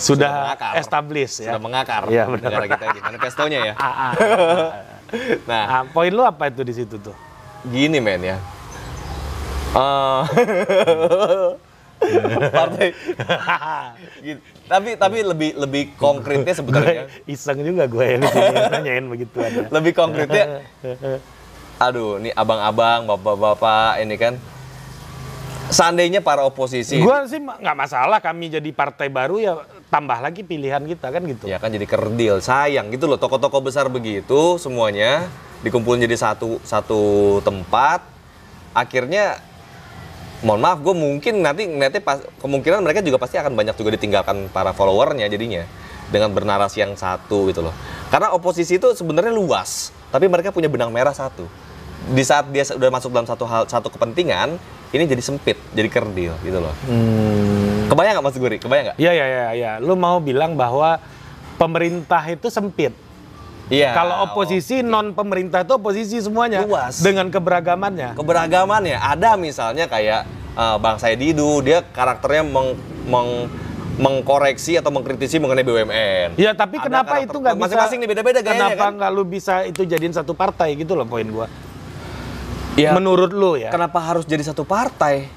Sudah, 0.00 0.32
mengakar. 0.48 0.72
established 0.76 1.38
ya. 1.38 1.52
Sudah 1.52 1.60
mengakar 1.60 2.02
Iya, 2.06 2.24
di 2.24 2.30
benar. 2.32 2.48
negara 2.48 2.64
kita 2.66 2.84
ini. 2.88 3.00
Manifestonya 3.04 3.58
ya. 3.62 3.74
Ah, 3.76 3.86
ah. 3.86 4.12
Nah, 5.44 5.64
Ah, 5.68 5.82
poin 5.84 6.08
lu 6.08 6.22
apa 6.22 6.46
itu 6.46 6.62
di 6.62 6.72
situ 6.72 6.96
tuh? 6.96 7.14
gini 7.62 7.98
men 7.98 8.22
ya. 8.24 8.38
Eh, 9.70 10.22
partai 12.50 12.88
gitu. 14.24 14.40
tapi 14.64 14.96
tapi 14.96 15.18
lebih 15.20 15.50
lebih 15.54 15.82
konkretnya 15.94 16.50
sebenarnya 16.50 17.02
Gue 17.04 17.28
iseng 17.28 17.60
juga 17.60 17.84
gue 17.84 18.04
yang 18.08 18.20
nanyain 18.72 19.04
begitu 19.04 19.36
aja. 19.36 19.68
lebih 19.68 19.92
konkretnya 19.92 20.64
aduh 21.76 22.16
ini 22.16 22.32
abang-abang 22.32 23.04
bapak-bapak 23.06 24.00
ini 24.00 24.16
kan 24.16 24.34
seandainya 25.68 26.18
para 26.18 26.40
oposisi 26.40 26.96
Gue 26.98 27.14
sih 27.26 27.36
nggak 27.36 27.76
masalah 27.76 28.18
kami 28.18 28.48
jadi 28.50 28.70
partai 28.70 29.06
baru 29.06 29.36
ya 29.36 29.52
tambah 29.90 30.18
lagi 30.22 30.46
pilihan 30.46 30.80
kita 30.86 31.10
kan 31.10 31.22
gitu. 31.26 31.44
Ya 31.50 31.58
kan 31.58 31.74
jadi 31.74 31.84
kerdil, 31.84 32.38
sayang 32.38 32.94
gitu 32.94 33.10
loh. 33.10 33.18
Toko-toko 33.18 33.58
besar 33.58 33.90
begitu 33.90 34.56
semuanya 34.56 35.26
dikumpulin 35.66 36.00
jadi 36.06 36.16
satu 36.16 36.62
satu 36.62 37.02
tempat. 37.42 38.06
Akhirnya, 38.70 39.42
mohon 40.46 40.62
maaf, 40.62 40.78
gue 40.78 40.94
mungkin 40.94 41.42
nanti 41.42 41.66
ngeliatnya 41.66 41.98
pas, 42.06 42.22
kemungkinan 42.38 42.86
mereka 42.86 43.02
juga 43.02 43.18
pasti 43.18 43.34
akan 43.34 43.58
banyak 43.58 43.74
juga 43.74 43.98
ditinggalkan 43.98 44.46
para 44.54 44.70
followernya 44.70 45.26
jadinya 45.26 45.66
dengan 46.14 46.30
bernarasi 46.30 46.86
yang 46.86 46.94
satu 46.94 47.50
gitu 47.50 47.66
loh. 47.66 47.74
Karena 48.14 48.30
oposisi 48.30 48.78
itu 48.78 48.94
sebenarnya 48.94 49.34
luas, 49.34 49.90
tapi 50.14 50.30
mereka 50.30 50.54
punya 50.54 50.70
benang 50.70 50.94
merah 50.94 51.10
satu. 51.10 51.50
Di 52.14 52.22
saat 52.22 52.46
dia 52.54 52.62
sudah 52.62 52.94
masuk 52.94 53.10
dalam 53.10 53.26
satu 53.26 53.42
hal 53.42 53.66
satu 53.66 53.90
kepentingan, 53.90 54.54
ini 54.94 55.02
jadi 55.06 55.22
sempit, 55.22 55.58
jadi 55.74 55.90
kerdil 55.90 56.34
gitu 56.46 56.58
loh. 56.62 56.74
Hmm. 56.86 57.69
Kebayang 57.90 58.12
nggak 58.14 58.24
Mas 58.24 58.36
Guri? 58.36 58.56
Kebayang 58.56 58.84
nggak? 58.86 58.96
Iya, 58.96 59.10
iya, 59.10 59.26
iya, 59.26 59.46
iya. 59.52 59.72
Lu 59.76 59.94
mau 59.94 60.16
bilang 60.18 60.54
bahwa 60.54 61.02
pemerintah 61.56 62.22
itu 62.24 62.46
sempit. 62.46 62.94
Iya. 63.66 63.90
Kalau 63.92 64.24
oposisi 64.24 64.80
non 64.80 65.10
pemerintah 65.10 65.60
itu 65.60 65.72
oposisi 65.72 66.18
semuanya 66.18 66.62
Luas. 66.62 66.98
dengan 66.98 67.26
keberagamannya. 67.28 68.14
keberagamannya 68.14 68.94
ada 68.94 69.34
misalnya 69.34 69.86
kayak 69.86 70.26
eh, 70.52 70.76
Bang 70.78 70.96
Saididu 70.96 71.58
dia 71.60 71.82
karakternya 71.84 72.42
meng, 72.44 72.74
meng- 73.04 73.50
mengkoreksi 73.96 74.74
atau 74.74 74.88
mengkritisi 74.88 75.36
mengenai 75.36 75.60
BUMN. 75.60 76.28
Ya 76.34 76.50
tapi 76.50 76.78
Ada 76.78 76.86
kenapa 76.88 77.10
karakter- 77.12 77.26
itu 77.26 77.36
nggak 77.36 77.54
bisa? 77.54 77.62
masing-masing 77.68 77.98
nih 78.00 78.08
beda-beda 78.08 78.38
gayanya 78.40 78.56
Kenapa 78.66 78.80
kan? 78.80 78.92
nggak 78.96 79.10
lu 79.12 79.22
bisa 79.24 79.54
itu 79.62 79.82
jadiin 79.84 80.14
satu 80.14 80.32
partai 80.32 80.72
gitu 80.74 80.94
loh 80.94 81.04
poin 81.04 81.26
gua. 81.26 81.46
Ya, 82.74 82.90
Menurut 82.90 83.30
lu 83.30 83.54
ya. 83.54 83.68
kenapa 83.68 83.98
harus 84.00 84.24
jadi 84.24 84.40
satu 84.40 84.64
partai? 84.64 85.28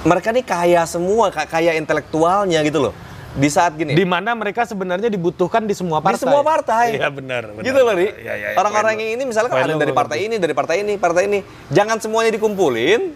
Mereka 0.00 0.32
nih 0.32 0.42
kaya 0.42 0.82
semua, 0.88 1.28
ka- 1.28 1.44
kaya 1.44 1.76
intelektualnya 1.76 2.64
gitu 2.64 2.88
loh. 2.88 2.94
Di 3.30 3.46
saat 3.46 3.78
gini, 3.78 3.94
Di 3.94 4.02
mana 4.02 4.34
mereka 4.34 4.66
sebenarnya 4.66 5.06
dibutuhkan 5.06 5.62
di 5.62 5.70
semua 5.70 6.02
partai. 6.02 6.18
di 6.18 6.22
semua 6.26 6.42
partai. 6.42 6.86
Iya 6.98 7.08
benar, 7.08 7.42
benar. 7.52 7.62
Gitu 7.62 7.78
loh, 7.78 7.94
Ri. 7.94 8.08
Iya, 8.10 8.10
iya, 8.16 8.34
iya, 8.34 8.58
Orang-orang 8.58 8.98
yang 8.98 9.10
ini 9.14 9.22
misalnya 9.22 9.54
kan 9.54 9.62
ada 9.62 9.76
dari 9.76 9.94
partai 9.94 10.18
ini, 10.26 10.34
dari 10.34 10.50
partai 10.50 10.76
ini, 10.82 10.92
partai 10.98 11.22
ini. 11.30 11.38
Jangan 11.70 12.02
semuanya 12.02 12.34
dikumpulin. 12.34 13.14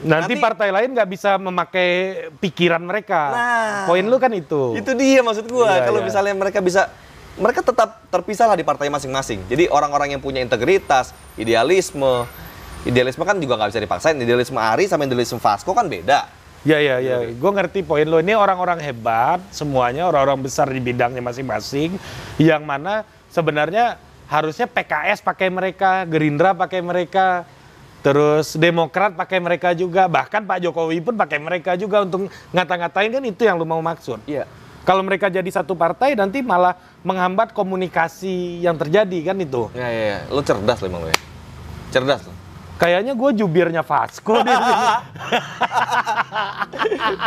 Nanti, 0.00 0.32
Nanti- 0.32 0.40
partai 0.40 0.72
lain 0.72 0.96
nggak 0.96 1.08
bisa 1.12 1.36
memakai 1.36 1.88
pikiran 2.40 2.80
mereka. 2.80 3.22
Nah. 3.28 3.84
Poin 3.84 4.00
lu 4.00 4.16
kan 4.16 4.32
itu. 4.32 4.80
Itu 4.80 4.96
dia 4.96 5.20
maksud 5.20 5.44
gua. 5.44 5.76
Iya, 5.76 5.84
Kalau 5.84 6.00
iya. 6.00 6.06
misalnya 6.08 6.32
mereka 6.32 6.64
bisa 6.64 6.88
mereka 7.36 7.60
tetap 7.60 8.00
terpisah 8.08 8.48
lah 8.48 8.56
di 8.56 8.64
partai 8.64 8.88
masing-masing. 8.88 9.44
Jadi 9.44 9.68
orang-orang 9.68 10.16
yang 10.16 10.22
punya 10.24 10.40
integritas, 10.40 11.12
idealisme, 11.36 12.24
idealisme 12.84 13.24
kan 13.26 13.36
juga 13.40 13.56
nggak 13.60 13.70
bisa 13.72 13.80
dipaksain. 13.82 14.16
Idealisme 14.16 14.56
Ari 14.56 14.88
sama 14.88 15.04
idealisme 15.04 15.40
Vasco 15.40 15.72
kan 15.72 15.88
beda. 15.88 16.40
Ya 16.60 16.76
ya 16.76 17.00
ya, 17.00 17.24
gue 17.24 17.50
ngerti 17.56 17.80
poin 17.80 18.04
lo. 18.04 18.20
Ini 18.20 18.36
orang-orang 18.36 18.84
hebat, 18.84 19.40
semuanya 19.48 20.04
orang-orang 20.04 20.44
besar 20.44 20.68
di 20.68 20.76
bidangnya 20.76 21.24
masing-masing, 21.24 21.96
yang 22.36 22.68
mana 22.68 23.08
sebenarnya 23.32 23.96
harusnya 24.28 24.68
PKS 24.68 25.24
pakai 25.24 25.48
mereka, 25.48 26.04
Gerindra 26.04 26.52
pakai 26.52 26.84
mereka, 26.84 27.48
terus 28.04 28.60
Demokrat 28.60 29.16
pakai 29.16 29.40
mereka 29.40 29.72
juga, 29.72 30.04
bahkan 30.04 30.44
Pak 30.44 30.60
Jokowi 30.60 31.00
pun 31.00 31.16
pakai 31.16 31.40
mereka 31.40 31.80
juga 31.80 32.04
untuk 32.04 32.28
ngata-ngatain 32.52 33.08
kan 33.08 33.24
itu 33.24 33.42
yang 33.48 33.56
lu 33.56 33.64
mau 33.64 33.80
maksud. 33.80 34.20
Iya. 34.28 34.44
Kalau 34.84 35.00
mereka 35.00 35.32
jadi 35.32 35.48
satu 35.48 35.72
partai 35.72 36.12
nanti 36.12 36.44
malah 36.44 36.76
menghambat 37.04 37.56
komunikasi 37.56 38.60
yang 38.60 38.76
terjadi 38.76 39.32
kan 39.32 39.36
itu. 39.40 39.72
Ya 39.72 39.88
ya, 39.88 40.04
ya. 40.12 40.18
Lu 40.28 40.44
cerdas 40.44 40.76
lo 40.84 40.92
emang 40.92 41.04
lo 41.04 41.08
ya. 41.08 41.20
Cerdas 41.88 42.20
lo. 42.28 42.32
Kayaknya 42.80 43.12
gue 43.12 43.30
jubirnya 43.36 43.82
Vasco 43.84 44.40
sini. 44.40 44.48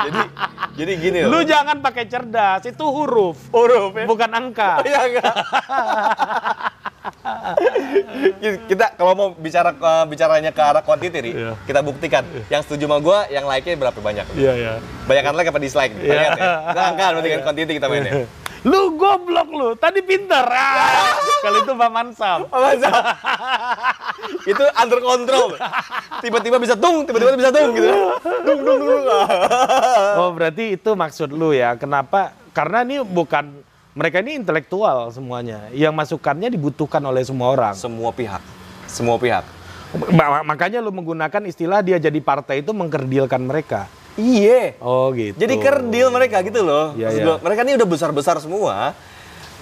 jadi 0.04 0.22
jadi 0.74 0.92
gini 0.98 1.18
loh. 1.22 1.30
Lu 1.30 1.40
jangan 1.46 1.78
pakai 1.78 2.10
cerdas, 2.10 2.66
itu 2.66 2.82
huruf. 2.82 3.38
huruf 3.54 3.94
ya. 3.94 4.06
Bukan 4.10 4.30
angka. 4.34 4.82
Iya 4.84 5.00
enggak. 5.06 5.34
kita 8.66 8.86
kalau 8.96 9.14
mau 9.14 9.30
bicara 9.32 9.72
ke- 9.72 10.06
bicaranya 10.08 10.50
ke 10.50 10.62
arah 10.62 10.82
quantity, 10.82 11.20
Ri, 11.20 11.32
Iya. 11.34 11.52
kita 11.64 11.80
buktikan. 11.80 12.24
Yang 12.48 12.62
setuju 12.66 12.88
sama 12.88 12.98
gua, 12.98 13.28
yang 13.28 13.46
like-nya 13.46 13.76
berapa 13.76 13.96
banyak? 13.96 14.26
Iya, 14.34 14.52
iya. 14.56 14.74
Banyakan 15.06 15.36
like 15.36 15.50
apa 15.50 15.60
dislike? 15.60 15.94
Kita 15.94 16.04
Iya. 16.04 16.16
lihat 16.18 16.32
ya. 16.34 16.46
Nggak 16.72 16.86
angka 16.88 17.06
berarti 17.12 17.30
kan 17.30 17.42
quantity 17.44 17.72
kita 17.76 17.88
mainnya. 17.88 18.14
Lu 18.64 18.96
goblok 18.96 19.50
lu, 19.52 19.70
tadi 19.76 20.00
pinter. 20.00 20.48
Ah, 20.48 21.12
kalau 21.44 21.60
itu 21.60 21.74
Paman 21.76 22.16
Sam. 22.16 22.48
Masa? 22.48 22.92
itu 24.52 24.64
under 24.80 25.00
control. 25.04 25.60
Tiba-tiba 26.24 26.58
bisa 26.64 26.80
tung, 26.80 27.04
tiba-tiba 27.04 27.36
bisa 27.36 27.52
tung 27.52 27.76
gitu. 27.76 27.92
Dung 28.48 28.60
dung 28.64 28.82
dung. 28.88 29.04
Oh, 30.24 30.32
berarti 30.32 30.80
itu 30.80 30.96
maksud 30.96 31.36
lu 31.36 31.52
ya. 31.52 31.76
Kenapa? 31.76 32.32
Karena 32.56 32.88
ini 32.88 33.04
bukan 33.04 33.52
mereka 33.94 34.24
ini 34.24 34.40
intelektual 34.40 35.12
semuanya. 35.12 35.68
Yang 35.76 35.94
masukannya 35.94 36.48
dibutuhkan 36.48 37.04
oleh 37.04 37.26
semua 37.28 37.52
orang. 37.52 37.76
Semua 37.76 38.16
pihak. 38.16 38.40
Semua 38.88 39.20
pihak. 39.20 39.44
Ma- 40.14 40.46
makanya 40.46 40.80
lu 40.80 40.90
menggunakan 40.90 41.44
istilah 41.46 41.84
dia 41.84 42.00
jadi 42.00 42.18
partai 42.24 42.64
itu 42.64 42.72
mengkerdilkan 42.72 43.42
mereka. 43.44 43.92
Iya. 44.14 44.78
Oh, 44.78 45.10
gitu. 45.14 45.38
Jadi 45.38 45.56
kerdil 45.58 46.08
mereka 46.14 46.42
gitu 46.46 46.62
loh. 46.62 46.94
Iya, 46.94 47.10
iya. 47.14 47.24
gua, 47.26 47.36
mereka 47.42 47.66
ini 47.66 47.74
udah 47.82 47.88
besar-besar 47.90 48.38
semua. 48.38 48.94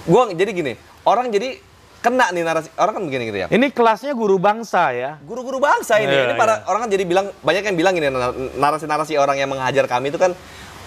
Gua 0.04 0.28
jadi 0.34 0.50
gini, 0.52 0.72
orang 1.08 1.32
jadi 1.32 1.56
kena 2.02 2.34
nih 2.34 2.42
narasi 2.42 2.68
orang 2.74 2.92
kan 2.98 3.02
begini 3.06 3.22
gitu 3.30 3.38
ya. 3.46 3.48
Ini 3.48 3.66
kelasnya 3.70 4.12
guru 4.12 4.36
bangsa 4.36 4.90
ya. 4.90 5.22
Guru-guru 5.22 5.62
bangsa 5.62 6.02
ini. 6.02 6.10
Iya, 6.10 6.22
ini 6.28 6.34
para 6.34 6.60
iya. 6.60 6.66
orang 6.66 6.80
kan 6.84 6.90
jadi 6.90 7.04
bilang 7.06 7.26
banyak 7.40 7.62
yang 7.62 7.76
bilang 7.78 7.94
ini 7.94 8.10
narasi-narasi 8.58 9.14
orang 9.16 9.38
yang 9.38 9.48
menghajar 9.48 9.86
kami 9.86 10.10
itu 10.10 10.18
kan 10.18 10.34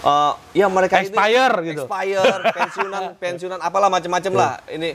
eh, 0.04 0.32
ya 0.52 0.68
mereka 0.68 1.00
ini 1.00 1.08
Expire 1.08 1.56
gitu. 1.64 1.82
Expired, 1.88 2.42
pensiunan, 2.60 3.02
pensiunan 3.16 3.58
apalah 3.64 3.88
macam-macam 3.88 4.32
lah. 4.36 4.52
Ini 4.68 4.92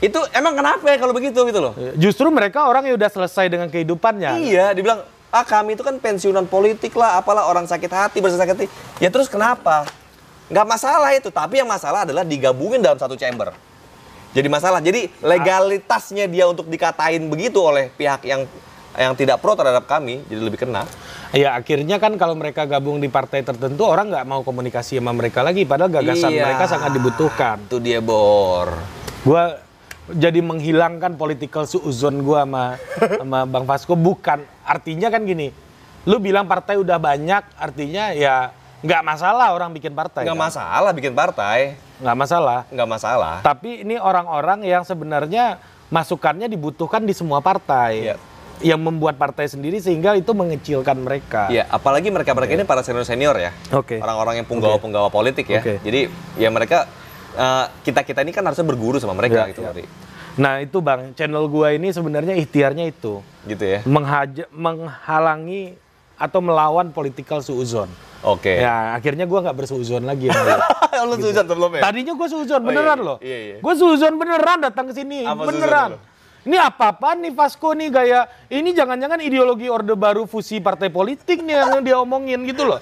itu 0.00 0.20
emang 0.32 0.56
kenapa 0.56 0.84
ya 0.88 0.96
kalau 0.96 1.12
begitu 1.12 1.44
gitu 1.44 1.60
loh? 1.60 1.76
Justru 2.00 2.32
mereka 2.32 2.64
orang 2.64 2.88
yang 2.88 2.96
udah 2.96 3.10
selesai 3.12 3.52
dengan 3.52 3.68
kehidupannya. 3.68 4.40
Iya, 4.40 4.72
dibilang 4.72 5.04
ah 5.30 5.46
kami 5.46 5.78
itu 5.78 5.82
kan 5.86 5.94
pensiunan 5.96 6.44
politik 6.46 6.94
lah, 6.98 7.18
apalah 7.22 7.46
orang 7.46 7.64
sakit 7.66 7.90
hati, 7.90 8.18
bersakit 8.18 8.54
hati. 8.58 8.66
Ya 8.98 9.08
terus 9.08 9.30
kenapa? 9.30 9.86
Nggak 10.50 10.66
masalah 10.66 11.10
itu, 11.14 11.30
tapi 11.30 11.62
yang 11.62 11.70
masalah 11.70 12.02
adalah 12.02 12.26
digabungin 12.26 12.82
dalam 12.82 12.98
satu 12.98 13.14
chamber. 13.14 13.54
Jadi 14.30 14.46
masalah. 14.46 14.78
Jadi 14.82 15.10
legalitasnya 15.22 16.26
dia 16.30 16.46
untuk 16.46 16.66
dikatain 16.66 17.26
begitu 17.30 17.58
oleh 17.62 17.90
pihak 17.94 18.26
yang 18.26 18.46
yang 18.98 19.14
tidak 19.14 19.38
pro 19.38 19.54
terhadap 19.54 19.86
kami, 19.86 20.26
jadi 20.26 20.42
lebih 20.42 20.66
kena. 20.66 20.82
Ya 21.30 21.54
akhirnya 21.54 22.02
kan 22.02 22.18
kalau 22.18 22.34
mereka 22.34 22.66
gabung 22.66 22.98
di 22.98 23.06
partai 23.06 23.46
tertentu 23.46 23.86
orang 23.86 24.10
nggak 24.10 24.26
mau 24.26 24.42
komunikasi 24.42 24.98
sama 24.98 25.14
mereka 25.14 25.46
lagi 25.46 25.62
padahal 25.62 25.94
gagasan 25.94 26.34
Iya. 26.34 26.42
mereka 26.42 26.66
sangat 26.66 26.90
dibutuhkan. 26.98 27.62
Itu 27.70 27.78
dia 27.78 28.02
bor. 28.02 28.74
Gua 29.22 29.62
jadi 30.14 30.40
menghilangkan 30.40 31.14
political 31.14 31.64
suuzon 31.64 32.22
gua 32.22 32.42
sama 32.44 32.64
sama 33.16 33.38
Bang 33.44 33.64
Fasko 33.64 33.94
bukan 33.94 34.42
artinya 34.62 35.08
kan 35.08 35.22
gini. 35.22 35.50
Lu 36.08 36.16
bilang 36.16 36.48
partai 36.48 36.80
udah 36.80 36.96
banyak 36.96 37.42
artinya 37.60 38.10
ya 38.16 38.50
nggak 38.80 39.02
masalah 39.04 39.52
orang 39.52 39.76
bikin 39.76 39.92
partai. 39.92 40.24
Nggak 40.24 40.38
kan? 40.40 40.44
masalah 40.48 40.90
bikin 40.96 41.12
partai, 41.12 41.58
Nggak 42.00 42.16
masalah. 42.16 42.60
nggak 42.72 42.88
masalah. 42.88 43.34
Tapi 43.44 43.84
ini 43.84 44.00
orang-orang 44.00 44.64
yang 44.64 44.88
sebenarnya 44.88 45.60
masukannya 45.92 46.48
dibutuhkan 46.48 47.04
di 47.04 47.12
semua 47.12 47.44
partai. 47.44 48.08
Iya. 48.08 48.16
Yang 48.60 48.80
membuat 48.80 49.16
partai 49.16 49.48
sendiri 49.48 49.80
sehingga 49.80 50.16
itu 50.16 50.32
mengecilkan 50.36 50.96
mereka. 51.00 51.48
Iya, 51.48 51.64
apalagi 51.68 52.12
mereka-mereka 52.12 52.52
ini 52.60 52.64
para 52.68 52.84
senior-senior 52.84 53.36
ya. 53.40 53.52
Oke. 53.72 54.00
Orang-orang 54.00 54.44
yang 54.44 54.46
punggawa-punggawa 54.48 55.08
politik 55.12 55.48
ya. 55.48 55.60
Oke. 55.60 55.80
Jadi 55.80 56.08
ya 56.36 56.48
mereka 56.52 56.84
eh, 57.40 57.64
kita-kita 57.82 58.20
ini 58.20 58.30
kan 58.30 58.44
harusnya 58.44 58.62
berguru 58.62 58.96
sama 58.96 59.16
mereka 59.16 59.48
Iya, 59.48 59.50
gitu. 59.50 59.60
Ri. 59.64 59.84
Nah 60.36 60.60
itu 60.60 60.78
bang, 60.78 61.10
channel 61.12 61.44
gua 61.46 61.72
ini 61.72 61.88
sebenarnya 61.88 62.36
ikhtiarnya 62.36 62.86
itu 62.86 63.18
Gitu 63.42 63.64
ya. 63.66 63.78
menghaja, 63.82 64.44
menghalangi 64.50 65.74
atau 66.14 66.38
melawan 66.38 66.90
political 66.90 67.40
suuzon. 67.40 67.88
Oke. 68.20 68.52
Ya 68.54 68.92
akhirnya 68.92 69.24
gua 69.24 69.40
nggak 69.42 69.56
bersuuzon 69.56 70.04
lagi. 70.04 70.28
sama 70.28 70.44
dia. 70.46 70.60
Lu 71.08 71.16
sujud 71.16 71.46
belum 71.46 71.70
ya? 71.74 71.82
Tadinya 71.82 72.12
gua 72.12 72.28
suuzon 72.28 72.60
Oh, 72.60 72.66
beneran 72.66 72.94
iya, 72.94 73.06
loh. 73.06 73.16
iya, 73.20 73.38
iya. 73.40 73.56
Gue 73.58 73.74
suuzon 73.74 74.14
beneran 74.14 74.60
datang 74.60 74.84
ke 74.86 74.94
sini, 74.94 75.24
Apa 75.24 75.48
beneran. 75.48 75.96
suuzon 75.96 76.08
Ini 76.40 76.56
apa-apaan 76.58 77.20
nih 77.20 77.32
Vasco 77.32 77.72
nih 77.72 77.88
gaya 77.88 78.20
ini 78.48 78.72
jangan-jangan 78.72 79.20
ideologi 79.20 79.68
orde 79.68 79.92
baru 79.92 80.24
fusi 80.24 80.56
partai 80.56 80.88
politik 80.88 81.40
nih 81.40 81.52
yang 81.54 81.80
dia 81.80 81.96
omongin 81.96 82.40
gitu 82.44 82.64
loh. 82.64 82.80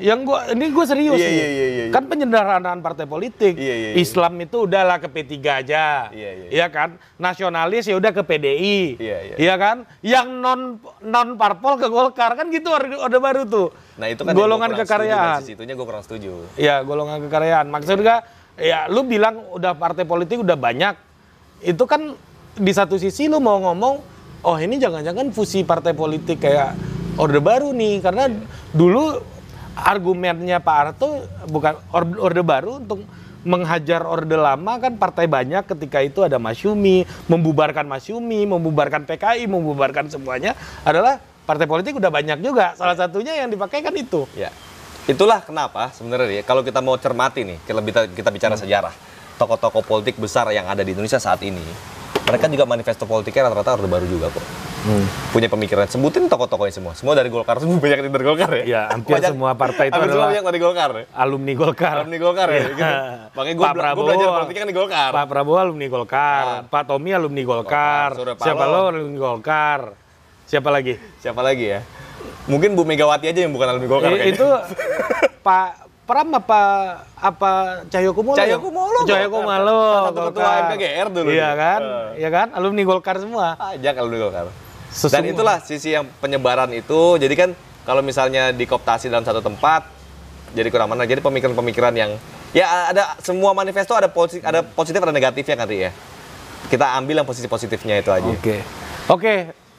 Yang 0.00 0.20
gua 0.24 0.38
ini 0.56 0.66
gue 0.72 0.84
serius 0.88 1.20
Iya, 1.20 1.28
nih. 1.28 1.36
iya, 1.36 1.46
iya, 1.46 1.66
iya, 1.68 1.84
iya. 1.86 1.92
Kan 1.92 2.08
penyederhanaan 2.08 2.80
partai 2.80 3.04
politik. 3.04 3.54
Iya, 3.60 3.74
iya, 3.76 3.88
iya. 3.92 4.00
Islam 4.00 4.32
itu 4.40 4.64
udahlah 4.64 4.96
ke 4.96 5.08
P3 5.12 5.32
aja. 5.44 6.08
Iya, 6.08 6.30
iya, 6.32 6.48
Iya 6.48 6.66
kan? 6.72 6.96
Nasionalis 7.20 7.84
ya 7.84 7.94
udah 8.00 8.10
ke 8.10 8.22
PDI. 8.24 8.96
Iya, 8.96 9.18
iya. 9.36 9.54
kan? 9.60 9.84
Yang 10.00 10.26
non 10.40 10.60
non 11.04 11.28
parpol 11.36 11.76
ke 11.76 11.86
Golkar 11.92 12.32
kan 12.34 12.48
gitu 12.48 12.72
orde, 12.72 13.20
baru 13.20 13.44
tuh. 13.44 13.68
Nah, 14.00 14.08
itu 14.08 14.24
kan 14.24 14.32
golongan 14.32 14.72
gua 14.72 14.80
kurang 14.80 14.88
kekaryaan. 14.88 15.20
setuju, 15.20 15.36
dari 15.36 15.44
sisi 15.44 15.52
itunya 15.60 15.74
gue 15.76 15.86
kurang 15.86 16.04
setuju. 16.08 16.32
Ya, 16.56 16.74
golongan 16.80 17.18
kekaryaan. 17.28 17.66
Maksudnya 17.68 18.16
ya 18.56 18.88
lu 18.88 19.04
bilang 19.04 19.44
udah 19.52 19.76
partai 19.76 20.08
politik 20.08 20.40
udah 20.40 20.56
banyak. 20.56 20.96
Itu 21.60 21.84
kan 21.84 22.16
di 22.56 22.72
satu 22.72 22.96
sisi 22.96 23.28
lu 23.28 23.36
mau 23.36 23.60
ngomong, 23.60 23.94
oh 24.48 24.56
ini 24.56 24.80
jangan-jangan 24.80 25.28
fusi 25.30 25.60
partai 25.60 25.92
politik 25.92 26.40
kayak 26.40 26.72
Orde 27.20 27.40
Baru 27.42 27.76
nih 27.76 28.00
karena 28.00 28.32
dulu 28.72 29.20
argumennya 29.82 30.60
Pak 30.60 30.76
Harto 30.76 31.24
bukan 31.48 31.76
Orde, 31.90 32.14
Orde 32.20 32.42
Baru 32.44 32.78
untuk 32.78 33.04
menghajar 33.40 34.04
Orde 34.04 34.36
Lama 34.36 34.76
kan 34.76 35.00
partai 35.00 35.24
banyak 35.24 35.64
ketika 35.64 36.04
itu 36.04 36.20
ada 36.20 36.36
Masyumi, 36.36 37.08
membubarkan 37.24 37.88
Masyumi, 37.88 38.44
membubarkan 38.44 39.08
PKI, 39.08 39.48
membubarkan 39.48 40.12
semuanya 40.12 40.52
adalah 40.84 41.16
partai 41.48 41.64
politik 41.64 41.96
udah 41.96 42.12
banyak 42.12 42.44
juga. 42.44 42.76
Salah 42.76 42.94
satunya 42.94 43.32
yang 43.40 43.48
dipakai 43.48 43.80
kan 43.80 43.96
itu. 43.96 44.28
Ya. 44.36 44.52
Itulah 45.08 45.40
kenapa 45.40 45.88
sebenarnya 45.96 46.28
ya, 46.28 46.42
kalau 46.44 46.60
kita 46.60 46.84
mau 46.84 46.94
cermati 47.00 47.42
nih, 47.42 47.58
kita, 47.64 47.80
kita- 47.80 48.10
kita 48.12 48.28
bicara 48.30 48.54
Hmm. 48.54 48.62
sejarah, 48.62 48.94
tokoh-tokoh 49.40 49.82
politik 49.82 50.20
besar 50.20 50.46
yang 50.52 50.68
ada 50.68 50.84
di 50.84 50.92
Indonesia 50.92 51.16
saat 51.16 51.40
ini, 51.40 51.64
mereka 52.28 52.44
juga 52.46 52.68
manifesto 52.68 53.08
politiknya 53.08 53.48
rata-rata 53.48 53.80
Orde 53.80 53.88
Baru 53.88 54.04
juga 54.04 54.28
kok. 54.28 54.59
Punya 55.30 55.46
pemikiran. 55.46 55.84
Sebutin 55.86 56.24
tokoh-tokohnya 56.24 56.72
semua. 56.72 56.92
Semua 56.94 57.12
dari 57.12 57.28
Golkar, 57.28 57.60
semua 57.60 57.76
banyak 57.76 58.00
dari 58.00 58.24
Golkar 58.24 58.50
ya? 58.56 58.64
Ya, 58.64 58.82
hampir 58.88 59.20
semua 59.20 59.52
partai 59.52 59.88
itu 59.88 59.94
adalah- 59.94 60.32
banyak 60.32 60.42
dari 60.42 60.58
Golkar 60.58 60.90
ya? 60.90 61.04
alumni 61.12 61.52
Golkar. 61.52 61.94
Alumni 62.00 62.18
Golkar 62.18 62.48
ya? 62.48 62.56
Iya. 62.56 62.68
Gitu. 62.70 62.84
Makanya 63.30 63.54
gue 63.54 63.64
Pak 63.64 63.74
Prabowo, 63.76 64.06
belajar 64.08 64.26
politiknya 64.32 64.60
kan 64.60 64.68
di 64.68 64.76
Golkar. 64.76 65.10
Pak 65.12 65.26
Prabowo 65.26 65.58
alumni 65.58 65.86
Golkar, 65.86 66.44
Pak 66.66 66.82
Tommy 66.86 67.10
alumni 67.12 67.42
Golkar, 67.42 68.10
Golkar, 68.14 68.40
siapa 68.40 68.64
lo 68.64 68.82
alumni 68.88 69.18
Golkar, 69.18 69.80
siapa 70.44 70.68
lagi? 70.68 70.94
Siapa 71.20 71.40
lagi 71.40 71.66
ya? 71.68 71.80
Mungkin 72.46 72.72
Bu 72.72 72.82
Megawati 72.82 73.28
aja 73.28 73.40
yang 73.44 73.52
bukan 73.52 73.68
alumni 73.68 73.86
Golkar 73.86 74.10
kayaknya. 74.10 74.32
itu 74.32 74.48
Pak 75.40 75.68
Pram 76.02 76.26
apa 76.34 76.62
apa 77.14 77.50
Cahyo 77.86 78.10
Kumolo? 78.10 78.34
Cahyo 78.34 78.58
Kumolo, 78.58 79.06
Cahyo 79.06 79.30
Golkar. 79.30 79.62
Kumolo. 79.62 79.78
Salah 79.78 80.10
satu 80.10 80.20
ketua. 80.26 80.52
MKGR 80.66 81.06
dulu 81.06 81.28
Iya 81.30 81.50
kan? 81.54 81.80
Eh. 81.80 82.08
Iya 82.18 82.28
kan? 82.28 82.46
Alumni 82.50 82.82
Golkar 82.82 83.16
semua. 83.22 83.54
Ajak 83.54 83.94
alumni 83.94 84.18
Golkar. 84.18 84.46
Sesungguh- 84.90 85.14
Dan 85.14 85.32
itulah 85.32 85.56
sisi 85.62 85.94
yang 85.94 86.06
penyebaran 86.18 86.70
itu. 86.74 87.16
Jadi 87.16 87.34
kan 87.34 87.50
kalau 87.86 88.02
misalnya 88.02 88.50
dikooptasi 88.50 89.06
dalam 89.06 89.22
satu 89.22 89.38
tempat, 89.38 89.86
jadi 90.52 90.68
kurang 90.68 90.90
mana. 90.90 91.06
Jadi 91.06 91.22
pemikiran-pemikiran 91.22 91.94
yang 91.94 92.10
ya 92.50 92.90
ada 92.90 93.14
semua 93.22 93.54
manifesto 93.54 93.94
ada 93.94 94.10
positif, 94.10 94.42
ada 94.42 94.66
positif 94.66 94.98
ada 94.98 95.14
negatifnya 95.14 95.54
kan 95.54 95.70
ya. 95.70 95.90
Kita 96.66 96.98
ambil 96.98 97.22
yang 97.22 97.28
posisi 97.28 97.46
positifnya 97.46 97.98
itu 97.98 98.10
aja. 98.10 98.26
Oke. 98.26 98.62
Oke, 99.08 99.34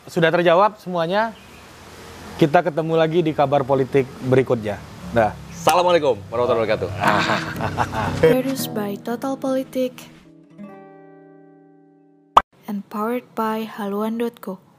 sudah 0.08 0.32
terjawab 0.32 0.80
semuanya. 0.80 1.36
Kita 2.36 2.66
ketemu 2.66 2.98
lagi 2.98 3.20
di 3.22 3.32
kabar 3.32 3.62
politik 3.62 4.10
berikutnya. 4.26 4.82
Dah. 5.14 5.36
Assalamualaikum 5.54 6.18
warahmatullahi 6.34 6.66
wabarakatuh. 6.66 6.90
Produced 8.24 8.74
by 8.74 8.98
Total 8.98 9.38
Politik 9.38 9.94
and 12.66 12.82
powered 12.90 13.28
by 13.38 13.62
haluan.co. 13.62 14.71